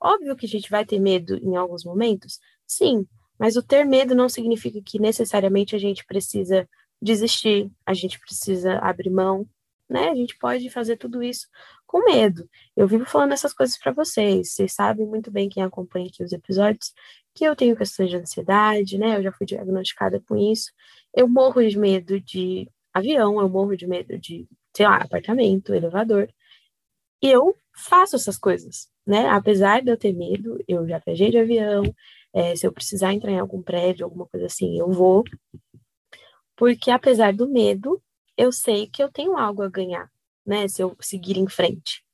Óbvio 0.00 0.36
que 0.36 0.46
a 0.46 0.48
gente 0.48 0.70
vai 0.70 0.84
ter 0.84 0.98
medo 1.00 1.36
em 1.38 1.56
alguns 1.56 1.84
momentos, 1.84 2.38
sim, 2.66 3.06
mas 3.38 3.56
o 3.56 3.62
ter 3.62 3.84
medo 3.84 4.14
não 4.14 4.28
significa 4.28 4.80
que 4.84 5.00
necessariamente 5.00 5.74
a 5.74 5.78
gente 5.78 6.04
precisa 6.04 6.68
desistir, 7.00 7.70
a 7.84 7.92
gente 7.92 8.18
precisa 8.20 8.78
abrir 8.78 9.10
mão, 9.10 9.46
né? 9.88 10.10
A 10.10 10.14
gente 10.14 10.36
pode 10.38 10.68
fazer 10.70 10.96
tudo 10.96 11.22
isso 11.22 11.46
com 11.86 12.04
medo. 12.04 12.48
Eu 12.76 12.88
vivo 12.88 13.04
falando 13.04 13.32
essas 13.32 13.52
coisas 13.52 13.78
para 13.78 13.92
vocês. 13.92 14.52
Vocês 14.52 14.72
sabem 14.72 15.06
muito 15.06 15.30
bem 15.30 15.48
quem 15.48 15.62
acompanha 15.62 16.06
aqui 16.06 16.24
os 16.24 16.32
episódios 16.32 16.92
que 17.34 17.44
eu 17.44 17.54
tenho 17.54 17.76
questões 17.76 18.10
de 18.10 18.16
ansiedade, 18.16 18.98
né? 18.98 19.18
Eu 19.18 19.22
já 19.22 19.32
fui 19.32 19.46
diagnosticada 19.46 20.20
com 20.26 20.36
isso. 20.36 20.72
Eu 21.14 21.28
morro 21.28 21.62
de 21.66 21.78
medo 21.78 22.20
de 22.20 22.68
avião, 22.96 23.40
eu 23.40 23.48
morro 23.48 23.76
de 23.76 23.86
medo 23.86 24.18
de, 24.18 24.48
sei 24.74 24.86
lá, 24.86 24.96
apartamento, 24.96 25.74
elevador. 25.74 26.28
E 27.22 27.28
eu 27.30 27.54
faço 27.74 28.16
essas 28.16 28.38
coisas, 28.38 28.88
né? 29.06 29.28
Apesar 29.28 29.82
de 29.82 29.90
eu 29.90 29.96
ter 29.96 30.12
medo, 30.12 30.58
eu 30.68 30.86
já 30.88 30.98
viajei 30.98 31.30
de 31.30 31.38
avião. 31.38 31.82
É, 32.32 32.54
se 32.54 32.66
eu 32.66 32.72
precisar 32.72 33.14
entrar 33.14 33.32
em 33.32 33.38
algum 33.38 33.62
prédio, 33.62 34.04
alguma 34.04 34.26
coisa 34.26 34.46
assim, 34.46 34.78
eu 34.78 34.90
vou. 34.90 35.24
Porque 36.56 36.90
apesar 36.90 37.32
do 37.32 37.48
medo, 37.48 38.02
eu 38.36 38.52
sei 38.52 38.86
que 38.86 39.02
eu 39.02 39.10
tenho 39.10 39.36
algo 39.36 39.62
a 39.62 39.68
ganhar, 39.68 40.10
né? 40.44 40.68
Se 40.68 40.82
eu 40.82 40.96
seguir 41.00 41.38
em 41.38 41.48
frente. 41.48 42.04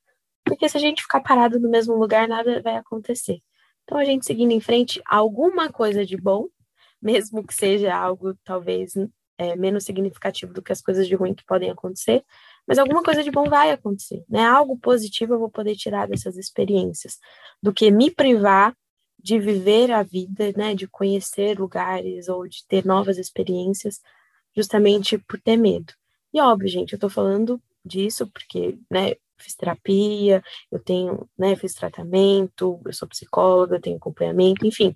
Porque 0.44 0.68
se 0.68 0.76
a 0.76 0.80
gente 0.80 1.02
ficar 1.02 1.20
parado 1.20 1.58
no 1.60 1.70
mesmo 1.70 1.94
lugar, 1.96 2.28
nada 2.28 2.60
vai 2.62 2.76
acontecer. 2.76 3.40
Então, 3.84 3.98
a 3.98 4.04
gente 4.04 4.26
seguindo 4.26 4.52
em 4.52 4.60
frente, 4.60 5.00
alguma 5.06 5.70
coisa 5.70 6.04
de 6.04 6.16
bom, 6.16 6.48
mesmo 7.00 7.44
que 7.44 7.54
seja 7.54 7.94
algo 7.94 8.34
talvez 8.44 8.94
é, 9.42 9.56
menos 9.56 9.84
significativo 9.84 10.52
do 10.52 10.62
que 10.62 10.72
as 10.72 10.80
coisas 10.80 11.06
de 11.08 11.14
ruim 11.14 11.34
que 11.34 11.44
podem 11.44 11.70
acontecer, 11.70 12.24
mas 12.66 12.78
alguma 12.78 13.02
coisa 13.02 13.22
de 13.22 13.30
bom 13.30 13.48
vai 13.48 13.70
acontecer, 13.70 14.24
né? 14.28 14.44
Algo 14.44 14.78
positivo 14.78 15.34
eu 15.34 15.38
vou 15.38 15.50
poder 15.50 15.74
tirar 15.74 16.06
dessas 16.08 16.36
experiências, 16.36 17.18
do 17.62 17.72
que 17.72 17.90
me 17.90 18.10
privar 18.10 18.74
de 19.22 19.38
viver 19.38 19.90
a 19.92 20.02
vida, 20.02 20.52
né? 20.56 20.74
De 20.74 20.88
conhecer 20.88 21.58
lugares 21.58 22.28
ou 22.28 22.46
de 22.48 22.66
ter 22.66 22.84
novas 22.84 23.18
experiências, 23.18 24.00
justamente 24.54 25.16
por 25.16 25.40
ter 25.40 25.56
medo. 25.56 25.92
E 26.34 26.40
óbvio, 26.40 26.68
gente, 26.68 26.92
eu 26.92 26.98
tô 26.98 27.08
falando 27.08 27.62
disso 27.84 28.26
porque, 28.26 28.78
né? 28.90 29.14
Fiz 29.38 29.56
terapia, 29.56 30.42
eu 30.70 30.78
tenho, 30.78 31.28
né? 31.36 31.56
Fiz 31.56 31.74
tratamento, 31.74 32.80
eu 32.84 32.92
sou 32.92 33.08
psicóloga, 33.08 33.76
eu 33.76 33.80
tenho 33.80 33.96
acompanhamento, 33.96 34.66
enfim. 34.66 34.92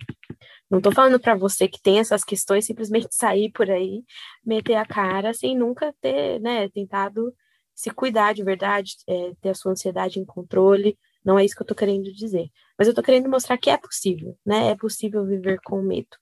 Não 0.70 0.80
tô 0.80 0.90
falando 0.90 1.20
para 1.20 1.36
você 1.36 1.68
que 1.68 1.80
tem 1.80 2.00
essas 2.00 2.24
questões 2.24 2.66
simplesmente 2.66 3.08
sair 3.10 3.50
por 3.52 3.70
aí, 3.70 4.02
meter 4.44 4.74
a 4.74 4.84
cara 4.84 5.32
sem 5.32 5.56
nunca 5.56 5.94
ter, 6.00 6.40
né? 6.40 6.68
Tentado 6.70 7.32
se 7.74 7.90
cuidar 7.90 8.32
de 8.32 8.42
verdade, 8.42 8.96
é, 9.06 9.32
ter 9.40 9.50
a 9.50 9.54
sua 9.54 9.72
ansiedade 9.72 10.18
em 10.18 10.24
controle. 10.24 10.98
Não 11.24 11.38
é 11.38 11.44
isso 11.44 11.54
que 11.54 11.62
eu 11.62 11.66
tô 11.66 11.74
querendo 11.74 12.12
dizer. 12.12 12.50
Mas 12.78 12.88
eu 12.88 12.94
tô 12.94 13.02
querendo 13.02 13.28
mostrar 13.28 13.58
que 13.58 13.70
é 13.70 13.76
possível, 13.76 14.36
né? 14.44 14.70
É 14.70 14.76
possível 14.76 15.24
viver 15.24 15.60
com 15.64 15.80
medo. 15.82 16.16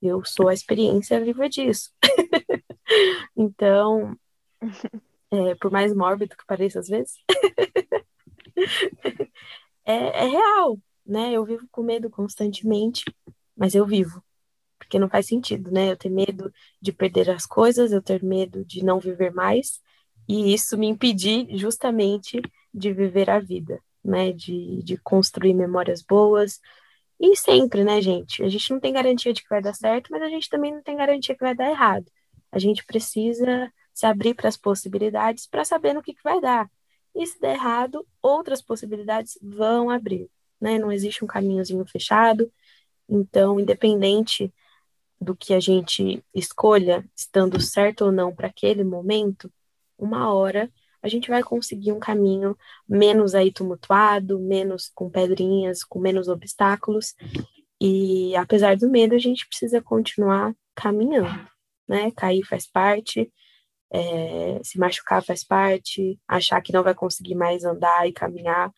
Eu 0.00 0.24
sou 0.24 0.48
a 0.48 0.54
experiência 0.54 1.22
viva 1.22 1.48
disso. 1.48 1.90
então, 3.36 4.16
é, 5.30 5.54
por 5.56 5.70
mais 5.70 5.94
mórbido 5.94 6.36
que 6.36 6.46
pareça 6.46 6.80
às 6.80 6.88
vezes, 6.88 7.14
é, 9.84 9.94
é 9.94 10.26
real, 10.26 10.78
né? 11.04 11.32
Eu 11.32 11.44
vivo 11.44 11.66
com 11.70 11.82
medo 11.82 12.08
constantemente, 12.08 13.04
mas 13.60 13.74
eu 13.76 13.86
vivo 13.86 14.22
porque 14.80 14.98
não 14.98 15.08
faz 15.08 15.26
sentido, 15.26 15.70
né? 15.70 15.92
Eu 15.92 15.96
ter 15.96 16.08
medo 16.10 16.52
de 16.80 16.92
perder 16.92 17.30
as 17.30 17.46
coisas, 17.46 17.92
eu 17.92 18.02
ter 18.02 18.24
medo 18.24 18.64
de 18.64 18.84
não 18.84 18.98
viver 18.98 19.32
mais, 19.32 19.80
e 20.28 20.52
isso 20.54 20.76
me 20.78 20.88
impedir 20.88 21.46
justamente 21.56 22.40
de 22.72 22.92
viver 22.92 23.30
a 23.30 23.38
vida, 23.38 23.80
né? 24.04 24.32
De, 24.32 24.82
de 24.82 24.96
construir 24.98 25.54
memórias 25.54 26.02
boas. 26.02 26.60
E 27.20 27.36
sempre, 27.36 27.84
né, 27.84 28.00
gente? 28.00 28.42
A 28.42 28.48
gente 28.48 28.72
não 28.72 28.80
tem 28.80 28.92
garantia 28.92 29.32
de 29.32 29.42
que 29.42 29.48
vai 29.50 29.62
dar 29.62 29.74
certo, 29.74 30.08
mas 30.10 30.22
a 30.22 30.28
gente 30.28 30.48
também 30.48 30.72
não 30.74 30.82
tem 30.82 30.96
garantia 30.96 31.34
que 31.36 31.44
vai 31.44 31.54
dar 31.54 31.70
errado. 31.70 32.06
A 32.50 32.58
gente 32.58 32.84
precisa 32.84 33.72
se 33.94 34.06
abrir 34.06 34.34
para 34.34 34.48
as 34.48 34.56
possibilidades 34.56 35.46
para 35.46 35.64
saber 35.64 35.92
no 35.94 36.02
que, 36.02 36.14
que 36.14 36.22
vai 36.24 36.40
dar. 36.40 36.70
E 37.14 37.26
se 37.26 37.38
der 37.40 37.54
errado, 37.54 38.06
outras 38.22 38.62
possibilidades 38.62 39.38
vão 39.42 39.90
abrir, 39.90 40.30
né? 40.60 40.78
Não 40.78 40.90
existe 40.90 41.24
um 41.24 41.28
caminhozinho 41.28 41.84
fechado. 41.86 42.50
Então, 43.10 43.58
independente 43.58 44.52
do 45.20 45.36
que 45.36 45.52
a 45.52 45.60
gente 45.60 46.24
escolha, 46.34 47.04
estando 47.14 47.60
certo 47.60 48.06
ou 48.06 48.12
não 48.12 48.34
para 48.34 48.46
aquele 48.46 48.84
momento, 48.84 49.52
uma 49.98 50.32
hora 50.32 50.70
a 51.02 51.08
gente 51.08 51.28
vai 51.28 51.42
conseguir 51.42 51.92
um 51.92 51.98
caminho 51.98 52.56
menos 52.88 53.34
aí 53.34 53.52
tumultuado, 53.52 54.38
menos 54.38 54.90
com 54.94 55.10
pedrinhas, 55.10 55.82
com 55.82 55.98
menos 55.98 56.28
obstáculos. 56.28 57.14
E 57.80 58.36
apesar 58.36 58.76
do 58.76 58.88
medo, 58.88 59.14
a 59.14 59.18
gente 59.18 59.46
precisa 59.48 59.80
continuar 59.80 60.54
caminhando, 60.74 61.48
né? 61.88 62.10
Cair 62.12 62.44
faz 62.44 62.66
parte, 62.66 63.32
é, 63.90 64.60
se 64.62 64.78
machucar 64.78 65.24
faz 65.24 65.42
parte, 65.42 66.18
achar 66.28 66.60
que 66.60 66.72
não 66.72 66.82
vai 66.82 66.94
conseguir 66.94 67.34
mais 67.34 67.64
andar 67.64 68.06
e 68.06 68.12
caminhar 68.12 68.72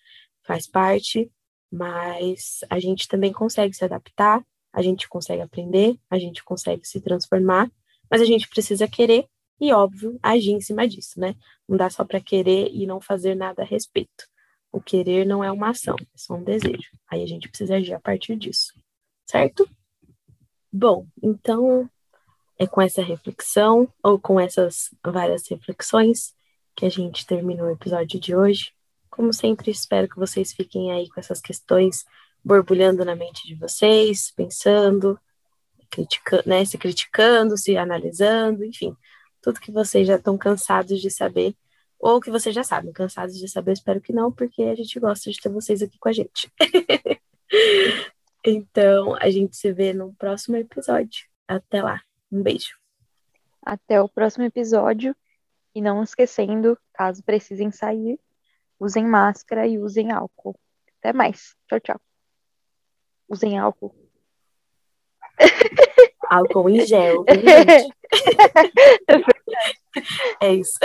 faz 0.45 0.67
parte, 0.67 1.31
mas 1.73 2.61
a 2.69 2.79
gente 2.79 3.09
também 3.09 3.33
consegue 3.33 3.75
se 3.75 3.83
adaptar, 3.83 4.45
a 4.71 4.83
gente 4.83 5.09
consegue 5.09 5.41
aprender, 5.41 5.99
a 6.11 6.19
gente 6.19 6.45
consegue 6.45 6.87
se 6.87 7.01
transformar, 7.01 7.71
mas 8.11 8.21
a 8.21 8.27
gente 8.27 8.47
precisa 8.47 8.87
querer 8.87 9.27
e, 9.59 9.73
óbvio, 9.73 10.19
agir 10.23 10.51
em 10.51 10.61
cima 10.61 10.87
disso, 10.87 11.19
né? 11.19 11.35
Não 11.67 11.77
dá 11.77 11.89
só 11.89 12.05
para 12.05 12.21
querer 12.21 12.69
e 12.73 12.87
não 12.87 13.01
fazer 13.01 13.35
nada 13.35 13.63
a 13.63 13.65
respeito. 13.65 14.27
O 14.71 14.81
querer 14.81 15.25
não 15.25 15.43
é 15.43 15.51
uma 15.51 15.71
ação, 15.71 15.97
é 15.99 16.19
só 16.19 16.35
um 16.35 16.45
desejo. 16.45 16.91
Aí 17.11 17.23
a 17.23 17.27
gente 17.27 17.49
precisa 17.49 17.77
agir 17.77 17.95
a 17.95 18.01
partir 18.01 18.37
disso, 18.37 18.73
certo? 19.25 19.69
Bom, 20.71 21.07
então 21.23 21.89
é 22.59 22.67
com 22.67 22.83
essa 22.83 23.03
reflexão, 23.03 23.89
ou 24.03 24.19
com 24.19 24.39
essas 24.39 24.91
várias 25.05 25.49
reflexões, 25.49 26.35
que 26.77 26.85
a 26.85 26.89
gente 26.89 27.27
termina 27.27 27.65
o 27.65 27.71
episódio 27.71 28.21
de 28.21 28.35
hoje. 28.35 28.73
Como 29.13 29.31
sempre, 29.31 29.71
espero 29.71 30.09
que 30.09 30.17
vocês 30.17 30.55
fiquem 30.55 30.91
aí 30.91 31.07
com 31.11 31.21
essas 31.21 31.39
questões 31.39 32.03
borbulhando 32.43 33.05
na 33.05 33.15
mente 33.15 33.47
de 33.47 33.55
vocês, 33.55 34.33
pensando, 34.35 35.21
criticando, 35.91 36.43
né, 36.47 36.65
se 36.65 36.79
criticando, 36.79 37.59
se 37.59 37.77
analisando, 37.77 38.65
enfim, 38.65 38.97
tudo 39.43 39.61
que 39.61 39.71
vocês 39.71 40.07
já 40.09 40.17
estão 40.17 40.39
cansados 40.39 40.99
de 40.99 41.11
saber, 41.11 41.55
ou 41.99 42.23
que 42.23 42.31
vocês 42.31 42.55
já 42.55 42.65
sabem, 42.65 42.91
cansados 42.91 43.37
de 43.39 43.47
saber, 43.49 43.73
espero 43.73 44.01
que 44.01 44.15
não, 44.15 44.33
porque 44.33 44.63
a 44.63 44.75
gente 44.75 44.99
gosta 44.99 45.31
de 45.31 45.39
ter 45.39 45.51
vocês 45.51 45.83
aqui 45.83 45.99
com 45.99 46.09
a 46.09 46.13
gente. 46.13 46.51
então, 48.43 49.15
a 49.17 49.29
gente 49.29 49.59
se 49.59 49.71
vê 49.75 49.93
no 49.93 50.15
próximo 50.15 50.57
episódio. 50.57 51.27
Até 51.47 51.83
lá. 51.83 52.01
Um 52.33 52.43
beijo. 52.43 52.79
Até 53.63 54.01
o 54.01 54.09
próximo 54.09 54.45
episódio. 54.45 55.15
E 55.75 55.83
não 55.83 56.03
esquecendo, 56.03 56.79
caso 56.95 57.23
precisem 57.23 57.71
sair, 57.71 58.19
usem 58.83 59.07
máscara 59.07 59.65
e 59.67 59.79
usem 59.79 60.11
álcool. 60.11 60.59
Até 60.99 61.13
mais. 61.13 61.55
Tchau, 61.69 61.81
tchau. 61.81 62.01
Usem 63.29 63.57
álcool. 63.57 63.95
Álcool 66.29 66.69
em 66.69 66.85
gel, 66.85 67.25
gente? 67.31 67.95
É 70.41 70.55
isso. 70.55 70.79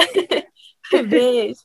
Beijo. 1.10 1.62